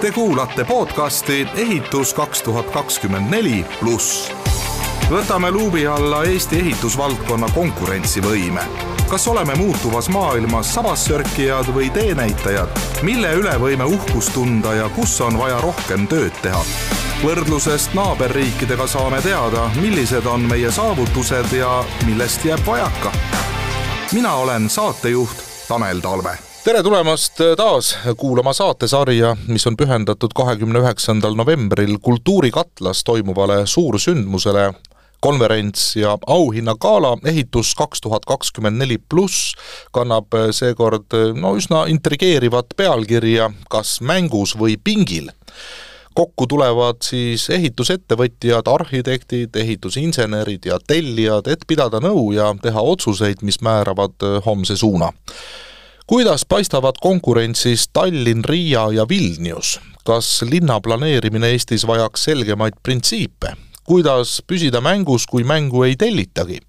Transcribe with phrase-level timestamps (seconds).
[0.00, 4.32] Te kuulate podcasti Ehitus kaks tuhat kakskümmend neli pluss.
[5.10, 8.60] võtame luubi alla Eesti ehitusvaldkonna konkurentsivõime.
[9.08, 12.68] kas oleme muutuvas maailmas sabassörkijad või teenäitajad,
[13.02, 16.64] mille üle võime uhkust tunda ja kus on vaja rohkem tööd teha?
[17.22, 23.12] võrdlusest naaberriikidega saame teada, millised on meie saavutused ja millest jääb vajaka.
[24.12, 31.32] mina olen saatejuht Tanel Talve tere tulemast taas kuulama saatesarja, mis on pühendatud kahekümne üheksandal
[31.32, 34.72] novembril Kultuurikatlas toimuvale suursündmusele.
[35.20, 39.54] Konverents ja auhinnagala Ehitus kaks tuhat kakskümmend neli pluss
[39.96, 45.30] kannab seekord no üsna intrigeerivat pealkirja Kas mängus või pingil?
[46.14, 53.62] Kokku tulevad siis ehitusettevõtjad, arhitektid, ehitusinsenerid ja tellijad, et pidada nõu ja teha otsuseid, mis
[53.64, 55.14] määravad homse suuna
[56.08, 59.80] kuidas paistavad konkurentsis Tallinn, Riia ja Vilnius?
[60.04, 63.52] kas linna planeerimine Eestis vajaks selgemaid printsiipe?
[63.84, 66.60] kuidas püsida mängus, kui mängu ei tellitagi?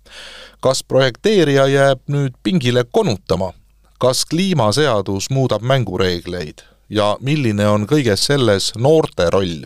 [0.59, 3.53] kas projekteerija jääb nüüd pingile konutama?
[3.99, 9.63] kas kliimaseadus muudab mängureegleid ja milline on kõiges selles noorte roll?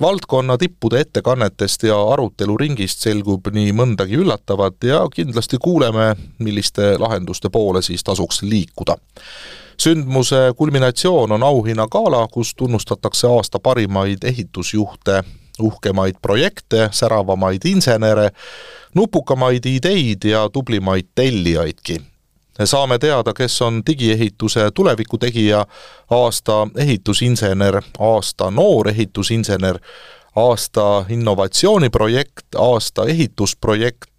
[0.00, 7.82] Valdkonna tippude ettekannetest ja aruteluringist selgub nii mõndagi üllatavat ja kindlasti kuuleme, milliste lahenduste poole
[7.82, 8.96] siis tasuks liikuda.
[9.80, 15.22] Sündmuse kulminatsioon on auhinnagala, kus tunnustatakse aasta parimaid ehitusjuhte,
[15.60, 18.30] uhkemaid projekte, säravamaid insenere,
[18.94, 22.09] nupukamaid ideid ja tublimaid tellijaidki
[22.64, 25.66] saame teada, kes on digiehituse tulevikutegija,
[26.10, 29.78] aasta ehitusinsener, aasta noor ehitusinsener,
[30.36, 34.10] aasta innovatsiooniprojekt, aasta ehitusprojekt,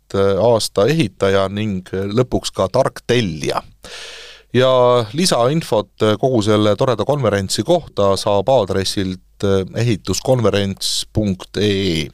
[0.43, 3.61] aasta ehitaja ning lõpuks ka tark tellija.
[4.53, 9.21] ja lisainfot kogu selle toreda konverentsi kohta saab aadressilt
[9.75, 12.07] ehituskonverents.ee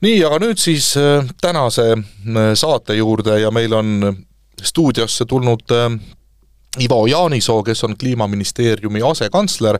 [0.00, 0.94] nii, aga nüüd siis
[1.40, 1.96] tänase
[2.54, 4.16] saate juurde ja meil on
[4.62, 6.00] stuudiosse tulnud äh,
[6.80, 9.78] Ivo Jaanisoo, kes on Kliimaministeeriumi asekantsler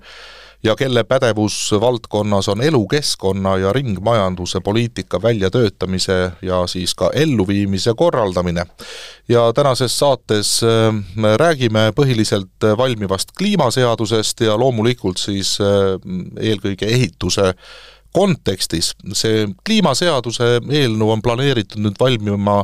[0.62, 8.66] ja kelle pädevusvaldkonnas on elukeskkonna ja ringmajanduse poliitika väljatöötamise ja siis ka elluviimise korraldamine.
[9.28, 15.66] ja tänases saates äh, me räägime põhiliselt valmivast kliimaseadusest ja loomulikult siis äh,
[16.40, 17.54] eelkõige ehituse
[18.14, 22.62] kontekstis see kliimaseaduse eelnõu on planeeritud nüüd valmima,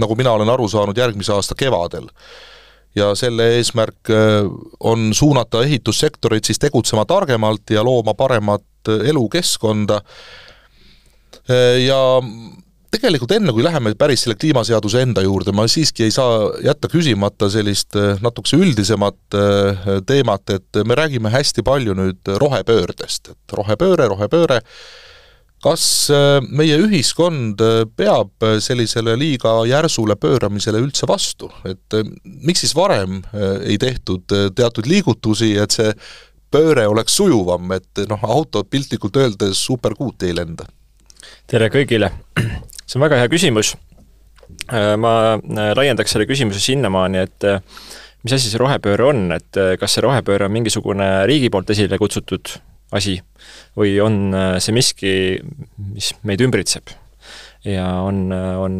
[0.00, 2.08] nagu mina olen aru saanud, järgmise aasta kevadel.
[2.96, 4.46] ja selle eesmärk äh,
[4.80, 10.00] on suunata ehitussektorit siis tegutsema targemalt ja looma paremat elukeskkonda
[11.50, 12.22] äh, ja
[12.96, 17.48] tegelikult enne, kui läheme päris selle kliimaseaduse enda juurde, ma siiski ei saa jätta küsimata
[17.52, 24.08] sellist eh, natukese üldisemat eh, teemat, et me räägime hästi palju nüüd rohepöördest, et rohepööre,
[24.12, 24.60] rohepööre,
[25.64, 27.62] kas eh, meie ühiskond
[27.98, 33.20] peab sellisele liiga järsule pööramisele üldse vastu, et miks siis varem
[33.64, 35.92] ei tehtud teatud liigutusi, et see
[36.52, 40.68] pööre oleks sujuvam, et noh, autod piltlikult öeldes superkuuti ei lenda?
[41.50, 42.10] tere kõigile!
[42.86, 43.74] See on väga hea küsimus.
[44.70, 47.58] Äh, ma äh, laiendaks selle küsimuse sinnamaani, et äh,
[48.22, 52.56] mis asi see rohepööre on, et kas see rohepööre on mingisugune riigi poolt esile kutsutud
[52.96, 53.20] asi
[53.78, 55.12] või on see miski,
[55.92, 56.94] mis meid ümbritseb?
[57.66, 58.74] ja on, on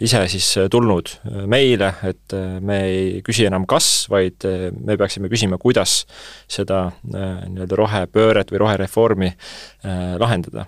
[0.00, 1.10] ise siis tulnud
[1.52, 2.32] meile, et
[2.64, 6.06] me ei küsi enam kas, vaid me peaksime küsima, kuidas
[6.48, 9.32] seda nii-öelda rohepööret või rohereformi
[10.20, 10.64] lahendada.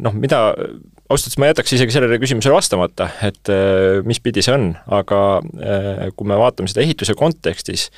[0.00, 0.40] Noh, mida
[1.08, 5.20] ausalt öeldes ma jätaks isegi sellele küsimusele vastamata, et äh, mis pidi see on, aga
[5.40, 7.88] äh, kui me vaatame seda ehituse kontekstis,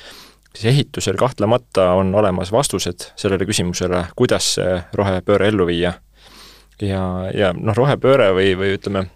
[0.53, 5.93] siis ehitusel kahtlemata on olemas vastused sellele küsimusele, kuidas see rohepööre ellu viia.
[6.81, 7.03] ja,
[7.35, 9.07] ja noh, rohepööre või, või ütleme,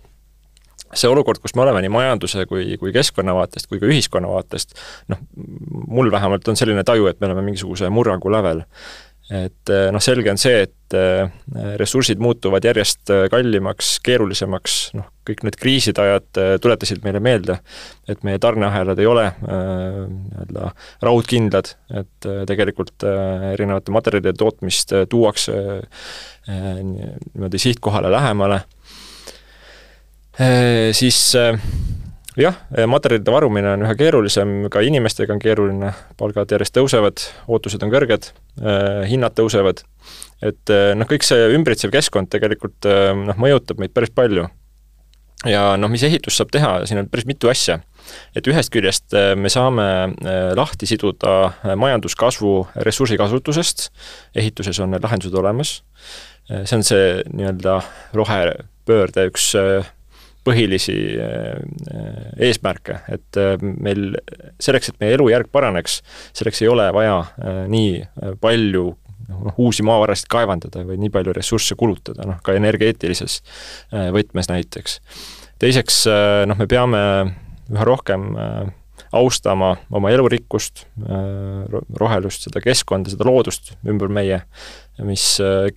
[0.94, 4.78] see olukord, kus me oleme nii majanduse kui, kui keskkonna vaatest kui ka ühiskonna vaatest,
[5.14, 5.22] noh,
[5.88, 8.66] mul vähemalt on selline taju, et me oleme mingisuguse murrangu lävel
[9.32, 11.30] et eh, noh, selge on see, et eh,
[11.80, 17.56] ressursid muutuvad järjest eh, kallimaks, keerulisemaks, noh, kõik need kriiside ajad tuletasid meile meelde,
[18.12, 20.74] et meie tarneahelad ei ole nii-öelda
[21.08, 23.06] raudkindlad, et tegelikult
[23.54, 25.56] erinevate materjalide tootmist tuuakse
[26.50, 28.60] niimoodi sihtkohale lähemale,
[31.00, 31.22] siis
[32.40, 32.58] jah,
[32.90, 38.32] materjalide varumine on üha keerulisem, ka inimestega on keeruline, palgad järjest tõusevad, ootused on kõrged,
[38.62, 39.84] äh, hinnad tõusevad,
[40.42, 44.48] et äh, noh, kõik see ümbritsev keskkond tegelikult noh, mõjutab meid päris palju.
[45.46, 47.80] ja noh, mis ehitus saab teha, siin on päris mitu asja.
[48.36, 49.86] et ühest küljest me saame
[50.56, 53.90] lahti siduda majanduskasvu ressursikasutusest,
[54.36, 55.82] ehituses on need lahendused olemas,
[56.50, 57.82] see on see nii-öelda
[58.14, 59.54] rohepöörde üks
[60.44, 60.96] põhilisi
[62.44, 64.18] eesmärke, et meil
[64.60, 66.02] selleks, et meie elujärg paraneks,
[66.36, 67.22] selleks ei ole vaja
[67.72, 68.90] nii palju
[69.30, 73.40] noh, uusi maavarasid kaevandada või nii palju ressursse kulutada, noh ka energeetilises
[73.94, 75.00] äh, võtmes näiteks.
[75.62, 77.04] teiseks äh, noh, me peame
[77.72, 78.64] üha rohkem äh,
[79.14, 80.88] austama oma elurikkust,
[82.02, 84.40] rohelust, seda keskkonda, seda loodust ümber meie,
[85.06, 85.26] mis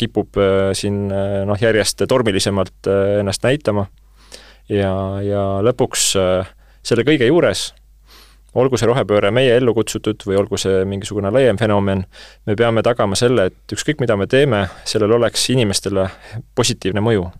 [0.00, 0.38] kipub
[0.76, 2.88] siin noh, järjest tormilisemalt
[3.20, 3.84] ennast näitama
[4.68, 4.92] ja,
[5.22, 6.12] ja lõpuks
[6.86, 7.70] selle kõige juures
[8.56, 12.04] olgu see rohepööre meie ellu kutsutud või olgu see mingisugune laiem fenomen,
[12.46, 16.08] me peame tagama selle, et ükskõik, mida me teeme, sellel oleks inimestele
[16.56, 17.30] positiivne mõju.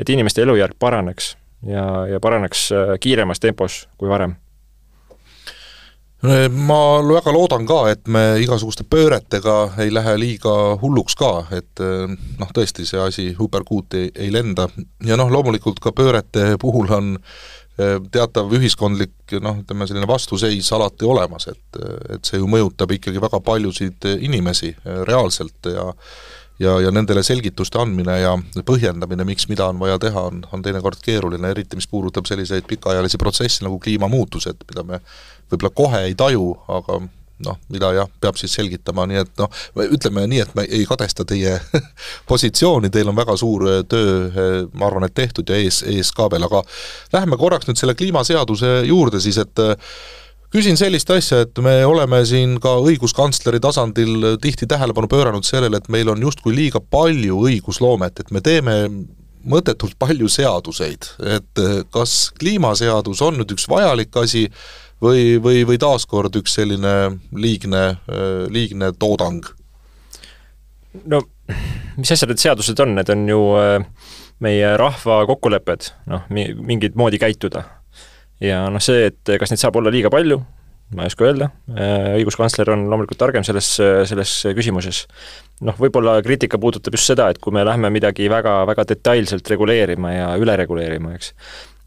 [0.00, 1.36] et inimeste elujärg paraneks
[1.66, 4.34] ja, ja paraneks äh, kiiremas tempos kui varem
[6.22, 10.52] ma väga loodan ka, et me igasuguste pööretega ei lähe liiga
[10.82, 14.68] hulluks ka, et äh, noh, tõesti, see asi hüperkuuti ei, ei lenda.
[15.06, 17.16] Ja noh, loomulikult ka pöörete puhul on
[17.80, 21.78] Äh, teatav ühiskondlik noh, ütleme selline vastuseis alati olemas, et,
[22.12, 24.74] et see ju mõjutab ikkagi väga paljusid inimesi
[25.08, 25.86] reaalselt ja
[26.60, 28.34] ja, ja nendele selgituste andmine ja
[28.66, 33.20] põhjendamine, miks mida on vaja teha, on, on teinekord keeruline, eriti mis puudutab selliseid pikaajalisi
[33.20, 35.02] protsesse nagu kliimamuutused, mida me
[35.50, 37.02] võib-olla kohe ei taju, aga
[37.42, 41.26] noh, mida jah, peab siis selgitama, nii et noh, ütleme nii, et me ei kadesta
[41.28, 41.56] teie
[42.30, 46.12] positsiooni, teil on väga suur äh, töö, äh, ma arvan, et tehtud ja ees, ees
[46.16, 46.62] ka veel, aga
[47.14, 49.96] läheme korraks nüüd selle kliimaseaduse juurde siis, et äh,
[50.52, 55.90] küsin sellist asja, et me oleme siin ka õiguskantsleri tasandil tihti tähelepanu pööranud sellele, et
[55.92, 58.76] meil on justkui liiga palju õigusloomet, et me teeme
[59.42, 61.08] mõttetult palju seaduseid,
[61.38, 64.44] et kas kliimaseadus on nüüd üks vajalik asi
[65.02, 66.94] või, või, või taaskord üks selline
[67.34, 67.84] liigne,
[68.52, 69.48] liigne toodang?
[71.08, 71.22] no
[71.96, 73.84] mis asjad need seadused on, need on ju äh,
[74.42, 77.64] meie rahva kokkulepped, noh, mingit moodi käituda.
[78.42, 80.40] Ja noh, see, et kas neid saab olla liiga palju,
[80.92, 83.70] ma ei oska öelda, äh, õiguskantsler on loomulikult targem selles,
[84.10, 85.06] selles küsimuses.
[85.62, 90.12] noh, võib-olla kriitika puudutab just seda, et kui me lähme midagi väga, väga detailselt reguleerima
[90.12, 91.34] ja üle reguleerima, eks.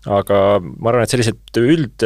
[0.07, 2.05] aga ma arvan, et sellised üld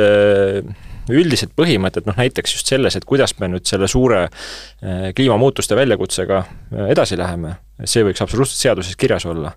[1.09, 6.41] üldised põhimõtted, noh näiteks just selles, et kuidas me nüüd selle suure eh, kliimamuutuste väljakutsega
[6.43, 9.53] eh, edasi läheme, see võiks absoluutselt seaduses kirjas olla.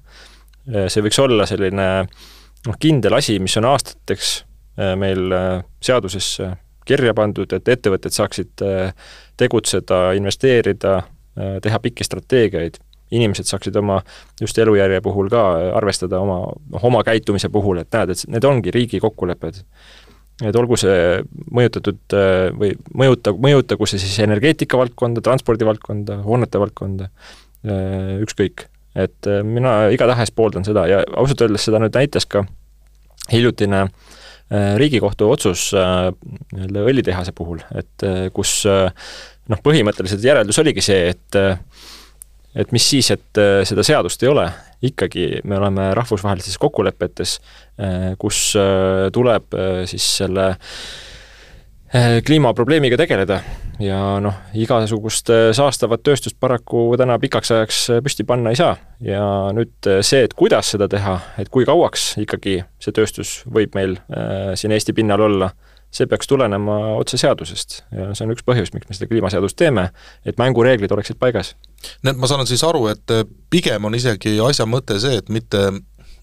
[0.63, 4.29] See võiks olla selline noh, kindel asi, mis on aastateks
[4.77, 5.35] meil
[5.85, 6.47] seadusesse
[6.89, 8.63] kirja pandud, et ettevõtted saaksid
[9.39, 10.95] tegutseda, investeerida,
[11.63, 12.79] teha pikki strateegiaid,
[13.13, 14.01] inimesed saaksid oma
[14.41, 15.43] just elujärje puhul ka
[15.77, 16.39] arvestada oma,
[16.73, 19.61] noh, oma käitumise puhul, et näed, et need ongi riigi kokkulepped
[20.41, 21.21] et olgu see
[21.55, 27.11] mõjutatud äh, või mõjuta, mõjutagu see siis energeetika valdkonda, transpordi valdkonda, hoonete valdkonda,
[27.67, 28.69] äh, ükskõik.
[28.95, 32.45] et äh, mina igatahes pooldan seda ja ausalt öeldes seda nüüd näitas ka
[33.33, 33.87] hiljutine
[34.53, 38.05] Riigikohtu otsus nii-öelda õlitehase puhul, et
[38.37, 41.39] kus noh, põhimõtteliselt järeldus oligi see, et
[42.55, 44.45] et mis siis, et äh, seda seadust ei ole,
[44.85, 47.39] ikkagi me oleme rahvusvahelistes kokkulepetes,
[47.81, 49.57] äh, kus äh, tuleb
[49.89, 50.53] siis selle
[51.93, 53.43] kliimaprobleemiga tegeleda
[53.83, 58.77] ja noh, igasugust saastavat tööstust paraku täna pikaks ajaks püsti panna ei saa.
[59.05, 63.99] ja nüüd see, et kuidas seda teha, et kui kauaks ikkagi see tööstus võib meil
[64.09, 65.51] äh, siin Eesti pinnal olla
[65.93, 69.91] see peaks tulenema otse seadusest ja see on üks põhjus, miks me seda kliimaseadust teeme,
[70.25, 71.53] et mängureeglid oleksid paigas.
[72.03, 73.15] nii et ma saan siis aru, et
[73.53, 75.61] pigem on isegi asja mõte see, et mitte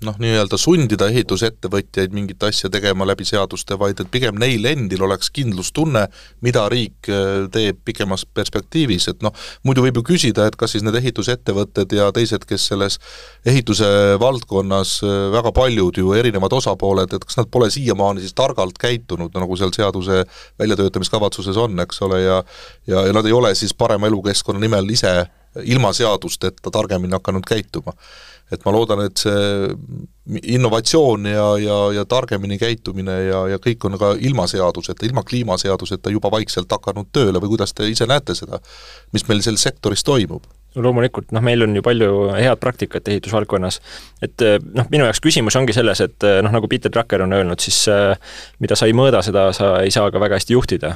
[0.05, 5.31] noh, nii-öelda sundida ehitusettevõtjaid mingit asja tegema läbi seaduste, vaid et pigem neil endil oleks
[5.35, 6.05] kindlustunne,
[6.45, 9.35] mida riik äh, teeb pikemas perspektiivis, et noh,
[9.67, 12.99] muidu võib ju küsida, et kas siis need ehitusettevõtted ja teised, kes selles
[13.47, 13.89] ehituse
[14.21, 19.35] valdkonnas äh, väga paljud ju erinevad osapooled, et kas nad pole siiamaani siis targalt käitunud,
[19.35, 20.23] nagu seal seaduse
[20.59, 22.39] väljatöötamiskavatsuses on, eks ole, ja
[22.87, 25.25] ja, ja nad ei ole siis parema elukeskkonna nimel ise
[25.63, 27.93] ilma seadusteta targemini hakanud käituma
[28.51, 33.97] et ma loodan, et see innovatsioon ja, ja, ja targemini käitumine ja, ja kõik on
[34.01, 38.61] ka ilma seaduseta, ilma kliimaseaduseta juba vaikselt hakanud tööle või kuidas te ise näete seda,
[39.13, 40.45] mis meil selles sektoris toimub?
[40.77, 43.79] loomulikult, noh, meil on ju palju head praktikat ehitusvaldkonnas,
[44.21, 44.43] et
[44.77, 47.87] noh, minu jaoks küsimus ongi selles, et noh, nagu Peter Drucker on öelnud, siis
[48.61, 50.93] mida sa ei mõõda, seda sa ei saa ka väga hästi juhtida.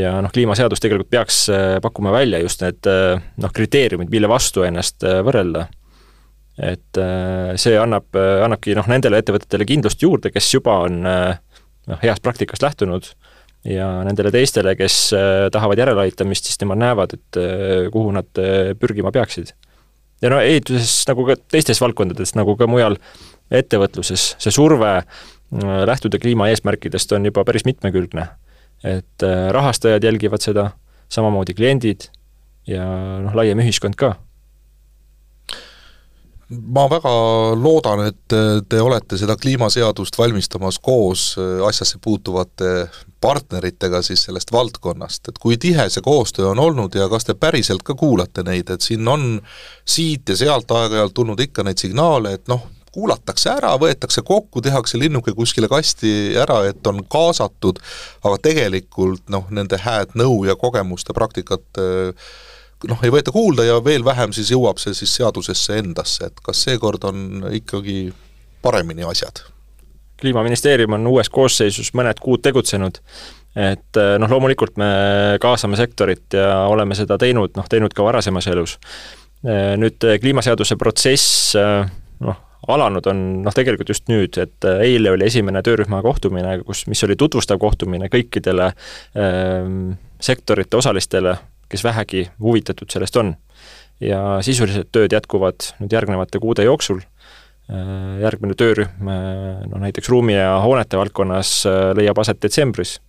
[0.00, 1.42] Ja noh, kliimaseadus tegelikult peaks
[1.84, 5.66] pakkuma välja just need noh, kriteeriumid, mille vastu ennast võrrelda
[6.58, 11.34] et äh, see annab, äh, annabki noh, nendele ettevõtetele kindlust juurde, kes juba on äh,
[11.90, 13.10] noh, heast praktikast lähtunud
[13.66, 14.96] ja nendele teistele, kes
[15.54, 17.38] tahavad järeleaitamist, siis nemad näevad, et
[17.94, 18.28] kuhu nad
[18.76, 19.54] pürgima peaksid.
[20.20, 22.98] ja no ehituses nagu ka teistes valdkondades, nagu ka mujal
[23.48, 24.92] ettevõtluses, see surve
[25.88, 28.26] lähtuda kliimaeesmärkidest on juba päris mitmekülgne.
[28.84, 30.66] et rahastajad jälgivad seda,
[31.08, 32.10] samamoodi kliendid
[32.68, 32.84] ja
[33.24, 34.12] noh, laiem ühiskond ka
[36.54, 37.12] ma väga
[37.58, 38.34] loodan, et
[38.68, 42.88] te olete seda kliimaseadust valmistamas koos äh, asjasse puutuvate
[43.24, 47.82] partneritega siis sellest valdkonnast, et kui tihe see koostöö on olnud ja kas te päriselt
[47.86, 49.38] ka kuulate neid, et siin on
[49.84, 55.00] siit ja sealt aeg-ajalt tulnud ikka neid signaale, et noh, kuulatakse ära, võetakse kokku, tehakse
[55.00, 57.80] linnuke kuskile kasti ära, et on kaasatud,
[58.22, 62.28] aga tegelikult noh, nende hääd nõu ja kogemuste praktikat äh,
[62.88, 66.64] noh, ei võeta kuulda ja veel vähem siis jõuab see siis seadusesse endasse, et kas
[66.66, 68.12] seekord on ikkagi
[68.64, 69.44] paremini asjad?
[70.20, 73.00] kliimaministeerium on uues koosseisus mõned kuud tegutsenud,
[73.58, 74.88] et eh, noh, loomulikult me
[75.42, 78.78] kaasame sektorit ja oleme seda teinud, noh, teinud ka varasemas elus.
[79.44, 81.58] Eh, nüüd eh, kliimaseaduse protsess
[82.24, 87.04] noh, alanud on noh, tegelikult just nüüd, et eile oli esimene töörühma kohtumine, kus, mis
[87.06, 89.68] oli tutvustav kohtumine kõikidele äh,
[90.20, 91.36] sektorite osalistele,
[91.74, 93.34] kes vähegi huvitatud sellest on.
[94.02, 96.98] ja sisulised tööd jätkuvad nüüd järgnevate kuude jooksul,
[97.70, 99.10] äh, järgmine töörühm
[99.70, 103.00] no näiteks ruumi- ja hoonete valdkonnas äh, leiab aset detsembris.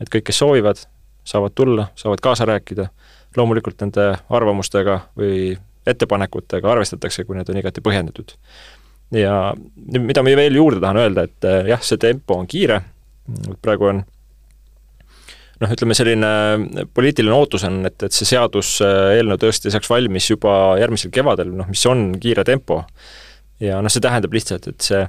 [0.00, 0.82] et kõik, kes soovivad,
[1.24, 2.88] saavad tulla, saavad kaasa rääkida,
[3.36, 5.56] loomulikult nende arvamustega või
[5.86, 8.36] ettepanekutega arvestatakse, kui need on igati põhjendatud.
[9.12, 12.82] ja mida ma veel juurde tahan öelda, et äh, jah, see tempo on kiire,
[13.62, 14.04] praegu on
[15.62, 16.32] noh, ütleme selline
[16.94, 21.86] poliitiline ootus on, et, et see seaduseelnõu tõesti saaks valmis juba järgmisel kevadel, noh, mis
[21.90, 22.82] on kiire tempo.
[23.62, 25.02] ja noh, see tähendab lihtsalt, et see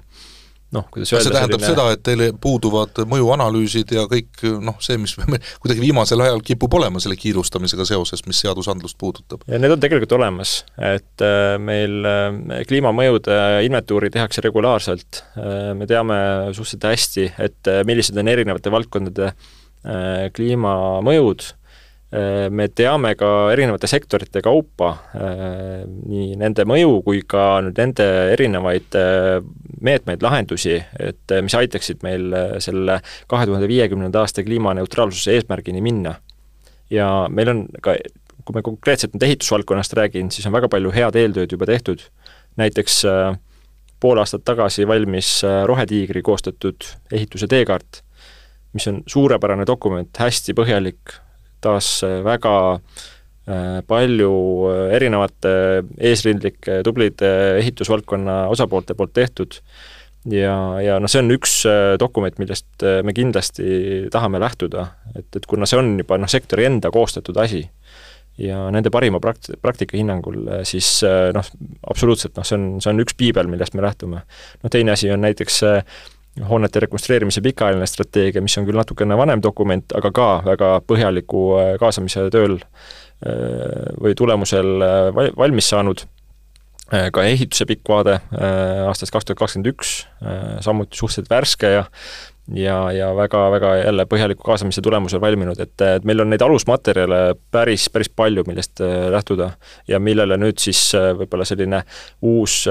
[0.76, 1.76] noh, kuidas öelda see tähendab selline...
[1.76, 5.14] seda, et teil puuduvad mõjuanalüüsid ja kõik noh, see, mis
[5.64, 9.46] kuidagi viimasel ajal kipub olema selle kiirustamisega seoses, mis seadusandlust puudutab?
[9.48, 13.38] ja need on tegelikult olemas, et äh, meil äh, kliimamõjude
[13.68, 16.20] inventuuri tehakse regulaarselt, äh, me teame
[16.52, 19.67] suhteliselt hästi, et millised on erinevate valdkondade äh, Äh,
[20.36, 21.46] kliimamõjud,
[22.12, 28.08] äh, me teame ka erinevate sektorite kaupa äh, nii nende mõju kui ka nüüd nende
[28.34, 28.98] erinevaid
[29.82, 32.32] meetmeid, lahendusi, et mis aitaksid meil
[32.64, 33.00] selle
[33.32, 36.18] kahe tuhande viiekümnenda aasta kliimaneutraalsuse eesmärgini minna.
[36.90, 37.98] ja meil on ka,
[38.44, 42.02] kui me konkreetselt nüüd ehitusvaldkonnast räägin, siis on väga palju head eeltööd juba tehtud,
[42.58, 43.04] näiteks
[44.00, 48.02] pool aastat tagasi valmis Rohetiigri koostatud ehituse teekaart
[48.78, 51.18] mis on suurepärane dokument, hästi põhjalik,
[51.64, 54.32] taas äh, väga äh, palju
[54.72, 55.54] äh, erinevate
[55.98, 57.32] eesrindlike tublide
[57.62, 59.60] ehitusvaldkonna osapoolte poolt tehtud
[60.32, 61.62] ja, ja noh, see on üks
[62.00, 66.92] dokument, millest me kindlasti tahame lähtuda, et, et kuna see on juba noh, sektori enda
[66.94, 67.64] koostatud asi
[68.38, 71.00] ja nende parima prakt-, praktika hinnangul, siis
[71.34, 71.48] noh,
[71.90, 74.22] absoluutselt noh, see on, see on üks piibel, millest me lähtume.
[74.62, 76.04] noh, teine asi on näiteks äh,
[76.50, 81.74] hoonete rekonstrueerimise pikaajaline strateegia, mis on küll natukene vanem dokument, aga ka väga põhjaliku äh,
[81.82, 86.06] kaasamise tööl äh, või tulemusel äh, valmis saanud,
[86.88, 88.14] ka ehituse pikk vaade
[88.88, 89.90] aastast kaks tuhat kakskümmend üks,
[90.64, 91.82] samuti suhteliselt värske ja
[92.56, 97.90] ja, ja väga-väga jälle põhjaliku kaasamise tulemusel valminud, et, et meil on neid alusmaterjale päris,
[97.92, 98.80] päris palju, millest
[99.12, 99.50] lähtuda.
[99.92, 101.84] Ja millele nüüd siis võib-olla selline
[102.24, 102.62] uus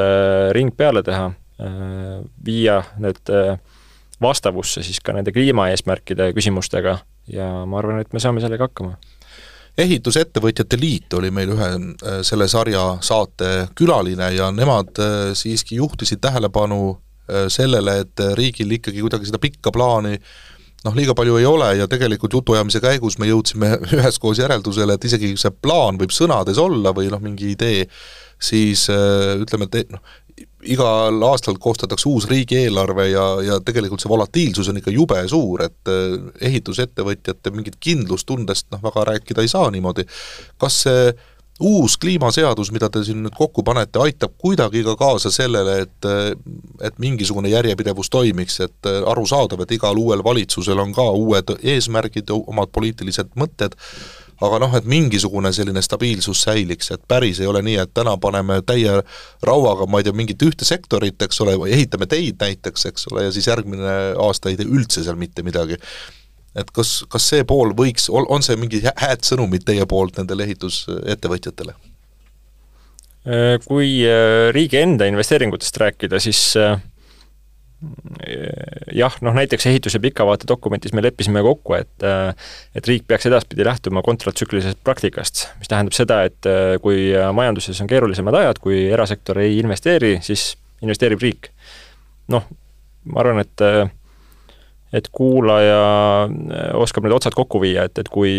[0.57, 3.59] ring peale teha viia need äh,
[4.21, 6.99] vastavusse siis ka nende kliimaeesmärkide küsimustega
[7.33, 8.97] ja ma arvan, et me saame sellega hakkama.
[9.77, 15.01] Ehitusettevõtjate Liit oli meil ühe äh, selle sarja saate külaline ja nemad
[15.37, 16.99] siiski juhtisid tähelepanu
[17.51, 20.13] sellele, et riigil ikkagi kuidagi seda pikka plaani
[20.87, 25.33] noh, liiga palju ei ole ja tegelikult jutuajamise käigus me jõudsime üheskoos järeldusele, et isegi
[25.41, 27.89] see plaan võib sõnades olla või noh, mingi idee,
[28.39, 30.05] siis ütleme, et noh,
[30.73, 35.93] igal aastal koostatakse uus riigieelarve ja, ja tegelikult see volatiilsus on ikka jube suur, et
[35.93, 36.19] eh,
[36.51, 40.07] ehitusettevõtjate mingit kindlustundest noh, väga rääkida ei saa niimoodi.
[40.59, 41.09] kas see
[41.61, 46.11] uus kliimaseadus, mida te siin nüüd kokku panete, aitab kuidagi ka kaasa sellele, et
[46.85, 52.73] et mingisugune järjepidevus toimiks, et arusaadav, et igal uuel valitsusel on ka uued eesmärgid, omad
[52.73, 53.77] poliitilised mõtted,
[54.45, 58.61] aga noh, et mingisugune selline stabiilsus säiliks, et päris ei ole nii, et täna paneme
[58.67, 58.99] täie
[59.47, 63.27] rauaga, ma ei tea, mingit ühte sektorit, eks ole, või ehitame teid näiteks, eks ole,
[63.29, 65.81] ja siis järgmine aasta ei tee üldse seal mitte midagi.
[66.57, 71.75] et kas, kas see pool võiks, on see mingi hääd sõnumid teie poolt nendele ehitusettevõtjatele?
[73.67, 76.79] Kui äh, riigi enda investeeringutest rääkida, siis äh,
[78.97, 84.03] jah, noh näiteks ehituse pikavaate dokumendis me leppisime kokku, et et riik peaks edaspidi lähtuma
[84.07, 86.49] kontratsüklilisest praktikast, mis tähendab seda, et
[86.83, 91.51] kui majanduses on keerulisemad ajad, kui erasektor ei investeeri, siis investeerib riik.
[92.33, 92.49] noh,
[93.13, 93.67] ma arvan, et
[94.97, 96.29] et kuulaja
[96.79, 98.39] oskab need otsad kokku viia, et, et kui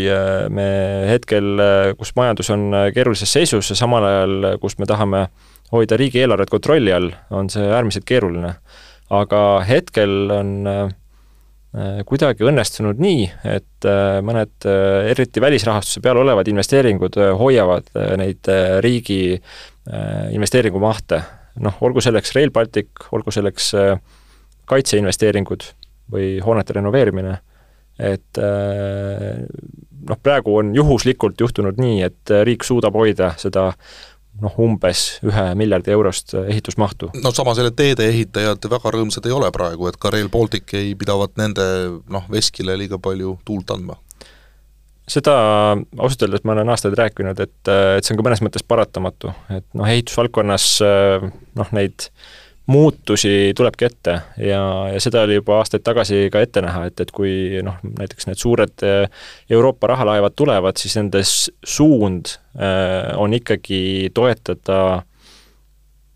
[0.49, 0.67] me
[1.11, 1.61] hetkel,
[1.99, 5.27] kus majandus on keerulises seisus ja samal ajal, kus me tahame
[5.71, 8.55] hoida riigieelarvet kontrolli all, on see äärmiselt keeruline
[9.13, 10.89] aga hetkel on äh,
[12.07, 18.51] kuidagi õnnestunud nii, et äh, mõned äh, eriti välisrahastuse peal olevad investeeringud hoiavad neid
[18.83, 19.37] riigi
[20.35, 21.21] investeeringumahte.
[21.63, 23.71] noh, olgu selleks Rail Baltic, olgu selleks
[24.67, 25.63] kaitseinvesteeringud
[26.11, 27.37] või hoonete renoveerimine,
[27.97, 33.71] et noh, praegu on juhuslikult juhtunud nii, et riik suudab hoida seda
[34.41, 37.11] noh, umbes ühe miljardi eurost ehitusmahtu.
[37.23, 41.37] no samas jälle teedeehitajad väga rõõmsad ei ole praegu, et ka Rail Baltic ei pidavat
[41.39, 41.67] nende
[42.09, 43.97] noh, veskile liiga palju tuult andma
[45.07, 45.33] seda
[45.97, 49.65] ausalt öeldes ma olen aastaid rääkinud, et, et see on ka mõnes mõttes paratamatu, et
[49.77, 52.09] noh, ehitusvaldkonnas noh, neid
[52.67, 57.11] muutusi tulebki ette ja, ja seda oli juba aastaid tagasi ka ette näha, et, et
[57.15, 59.07] kui noh, näiteks need suured eh,
[59.55, 65.01] Euroopa rahalaevad tulevad, siis nende suund äh, on ikkagi toetada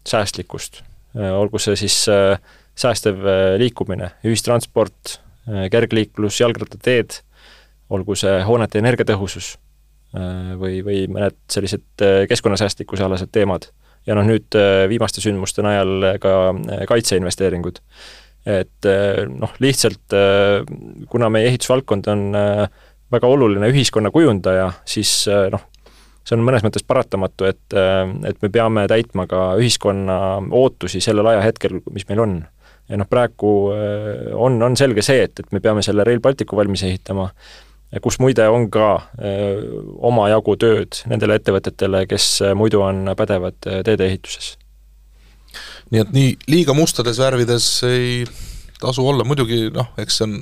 [0.08, 1.31] säästlikkust äh,.
[1.39, 2.36] olgu see siis äh,
[2.75, 3.20] säästev
[3.60, 5.20] liikumine, ühistransport,
[5.72, 7.17] kergliiklus, jalgrattateed,
[7.91, 9.50] olgu see hoonete energiatõhusus
[10.58, 13.67] või, või mõned sellised keskkonnasäästlikkuse alased teemad
[14.08, 17.81] ja noh, nüüd äh, viimaste sündmuste najal ka äh, kaitseinvesteeringud.
[18.46, 20.15] et äh, noh, lihtsalt
[21.10, 22.24] kuna meie ehitusvaldkond on
[23.12, 25.67] väga oluline ühiskonna kujundaja, siis noh,
[26.25, 27.75] see on mõnes mõttes paratamatu, et,
[28.29, 30.15] et me peame täitma ka ühiskonna
[30.58, 32.38] ootusi sellel ajahetkel, mis meil on.
[32.89, 33.51] ja noh, praegu
[34.34, 37.29] on, on selge see, et, et me peame selle Rail Balticu valmis ehitama
[38.00, 38.88] kus muide on ka
[40.12, 44.55] omajagu tööd nendele ettevõtetele, kes muidu on pädevad teedeehituses.
[45.91, 48.23] nii et nii liiga mustades värvides ei
[48.82, 50.38] tasu olla, muidugi noh, eks see on,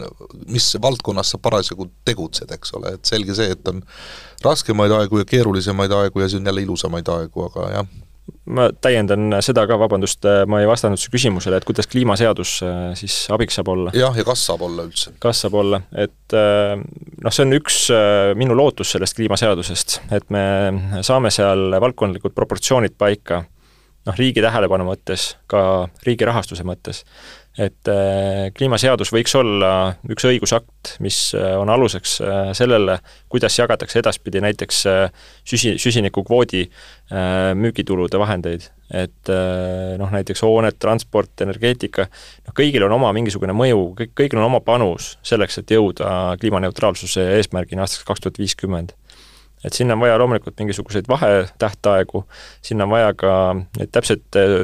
[0.53, 3.81] mis valdkonnas sa parasjagu tegutsed, eks ole, et selge see, et on
[4.45, 7.89] raskemaid aegu ja keerulisemaid aegu ja siis on jälle ilusamaid aegu, aga jah,
[8.49, 13.15] ma täiendan seda ka, vabandust, ma ei vastanud su küsimusele, et kuidas kliimaseadus äh, siis
[13.33, 13.93] abiks saab olla?
[13.97, 15.13] jah, ja kas saab olla üldse?
[15.23, 20.29] kas saab olla, et äh, noh, see on üks äh, minu lootus sellest kliimaseadusest, et
[20.33, 20.43] me
[21.05, 23.43] saame seal valdkondlikud proportsioonid paika,
[24.07, 25.61] noh, riigi tähelepanu mõttes, ka
[26.05, 27.05] riigi rahastuse mõttes
[27.59, 29.71] et äh, kliimaseadus võiks olla
[30.09, 32.99] üks õigusakt, mis äh, on aluseks äh, sellele,
[33.31, 34.83] kuidas jagatakse edaspidi näiteks
[35.47, 36.65] süsi, süsinikukvoodi
[37.57, 38.67] müügitulude vahendeid.
[38.93, 39.29] et
[40.01, 42.07] noh, näiteks hooned, transport, energeetika,
[42.47, 47.27] noh kõigil on oma mingisugune mõju, kõik, kõigil on oma panus selleks, et jõuda kliimaneutraalsuse
[47.37, 48.95] eesmärgini aastaks kaks tuhat viiskümmend
[49.65, 52.23] et sinna on vaja loomulikult mingisuguseid vahetähtaegu,
[52.63, 53.31] sinna on vaja ka
[53.77, 54.55] neid täpseid äh,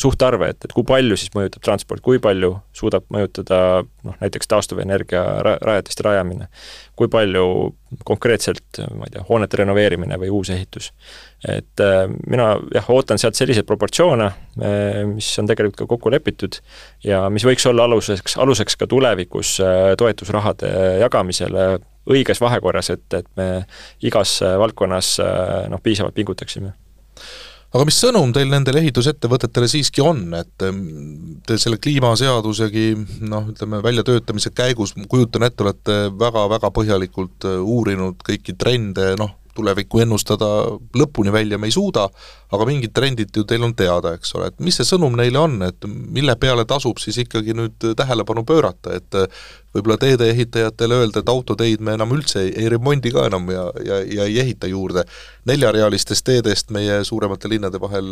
[0.00, 5.24] suhtarve, et, et kui palju siis mõjutab transport, kui palju suudab mõjutada noh, näiteks taastuvenergia
[5.46, 6.46] ra-, rajatiste rajamine,
[6.98, 7.46] kui palju
[8.06, 10.92] konkreetselt, ma ei tea, hoonete renoveerimine või uus ehitus.
[11.48, 14.30] et äh, mina jah, ootan sealt selliseid proportsioone,
[14.62, 16.60] äh, mis on tegelikult ka kokku lepitud
[17.04, 19.56] ja mis võiks olla aluseks, aluseks ka tulevikus
[19.98, 20.70] toetusrahade
[21.02, 21.66] jagamisele
[22.10, 23.48] õiges vahekorras, et, et me
[24.04, 26.74] igas äh, valdkonnas äh, noh, piisavalt pingutaksime.
[27.74, 32.92] Aga mis sõnum teil nendele ehitusettevõtetele siiski on, et ähm, te selle kliimaseadusegi
[33.26, 40.00] noh, ütleme väljatöötamise käigus, kujutan ette, olete väga-väga põhjalikult äh, uurinud kõiki trende, noh, tulevikku
[40.02, 40.48] ennustada
[40.98, 42.08] lõpuni välja me ei suuda,
[42.54, 45.58] aga mingid trendid ju teil on teada, eks ole, et mis see sõnum neile on,
[45.66, 49.20] et mille peale tasub siis ikkagi nüüd tähelepanu pöörata, et
[49.74, 54.00] võib-olla teedeehitajatele öelda, et autoteid me enam üldse ei, ei remondi ka enam ja, ja,
[54.18, 55.04] ja ei ehita juurde.
[55.46, 58.10] neljarealistest teedest meie suuremate linnade vahel,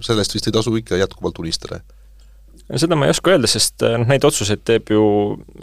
[0.00, 1.80] sellest vist ei tasu ikka jätkuvalt unistada.
[2.80, 5.04] Seda ma ei oska öelda, sest noh, neid otsuseid teeb ju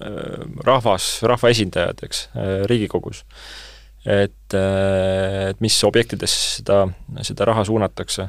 [0.05, 3.23] äh, rahvas, rahvaesindajad, eks, äh, Riigikogus
[4.05, 6.83] et, et mis objektidesse seda,
[7.25, 8.27] seda raha suunatakse.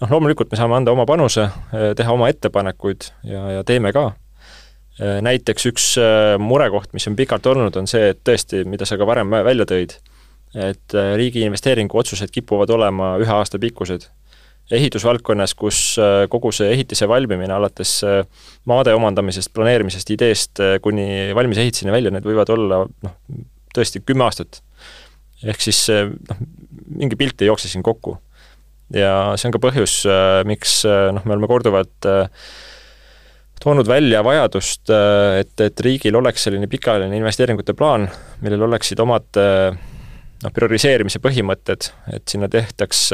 [0.00, 1.46] noh, loomulikult me saame anda oma panuse,
[1.96, 4.12] teha oma ettepanekuid ja, ja teeme ka.
[5.24, 9.06] näiteks üks äh, murekoht, mis on pikalt olnud, on see, et tõesti, mida sa ka
[9.08, 9.94] varem välja tõid,
[10.52, 14.04] et äh, riigi investeeringuotsused kipuvad olema ühe aasta pikkused
[14.72, 17.94] ehitusvaldkonnas, kus äh, kogu see ehitise valmimine alates
[18.68, 23.16] maade omandamisest, planeerimisest, ideest kuni valmis ehitiseni välja, need võivad olla noh,
[23.72, 24.60] tõesti kümme aastat
[25.48, 26.42] ehk siis noh,
[26.98, 28.16] mingi pilt ei jookse siin kokku.
[28.92, 32.10] ja see on ka põhjus, äh, miks äh, noh, me oleme korduvalt
[33.62, 34.90] toonud välja vajadust,
[35.38, 38.08] et, et riigil oleks selline pikaajaline investeeringute plaan,
[38.42, 43.04] millel oleksid omad noh, prioriseerimise põhimõtted, et sinna tehtaks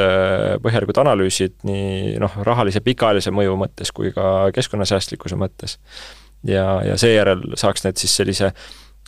[0.64, 5.76] põhjalikud analüüsid nii noh, rahalise pikaajalise mõju mõttes kui ka keskkonnasäästlikkuse mõttes.
[6.48, 6.64] ja,
[6.94, 8.54] ja seejärel saaks need siis sellise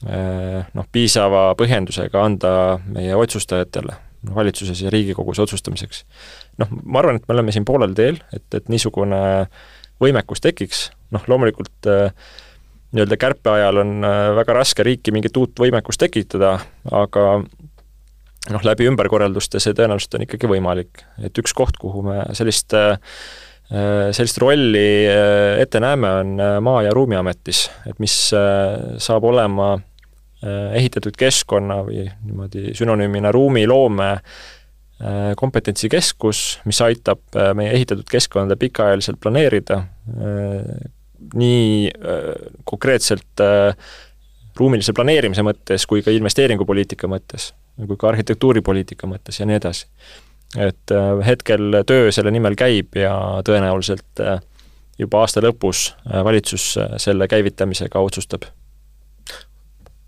[0.01, 2.53] noh, piisava põhjendusega anda
[2.89, 3.99] meie otsustajatele
[4.35, 6.05] valitsuses ja Riigikogus otsustamiseks.
[6.59, 9.21] noh, ma arvan, et me oleme siin poolel teel, et, et niisugune
[10.01, 12.13] võimekus tekiks, noh loomulikult äh,
[12.93, 16.59] nii-öelda kärpe ajal on äh, väga raske riiki mingit uut võimekust tekitada,
[16.93, 21.07] aga noh, läbi ümberkorralduste see tõenäoliselt on ikkagi võimalik.
[21.23, 22.99] et üks koht, kuhu me sellist äh,
[23.71, 25.07] sellist rolli
[25.63, 26.31] ette näeme, on
[26.67, 29.90] Maa- ja Ruumiametis, et mis saab olema Äh,
[30.49, 39.21] ehitatud keskkonna või niimoodi sünonüümina ruumiloome äh, kompetentsikeskus, mis aitab äh, meie ehitatud keskkonda pikaajaliselt
[39.21, 39.83] planeerida,
[41.37, 41.91] nii
[42.65, 43.43] konkreetselt
[44.57, 49.87] ruumilise planeerimise mõttes kui ka investeeringupoliitika mõttes, kui ka arhitektuuripoliitika mõttes ja nii edasi.
[50.59, 50.93] et
[51.27, 53.13] hetkel töö selle nimel käib ja
[53.47, 54.25] tõenäoliselt
[54.99, 55.93] juba aasta lõpus
[56.25, 58.49] valitsus selle käivitamisega otsustab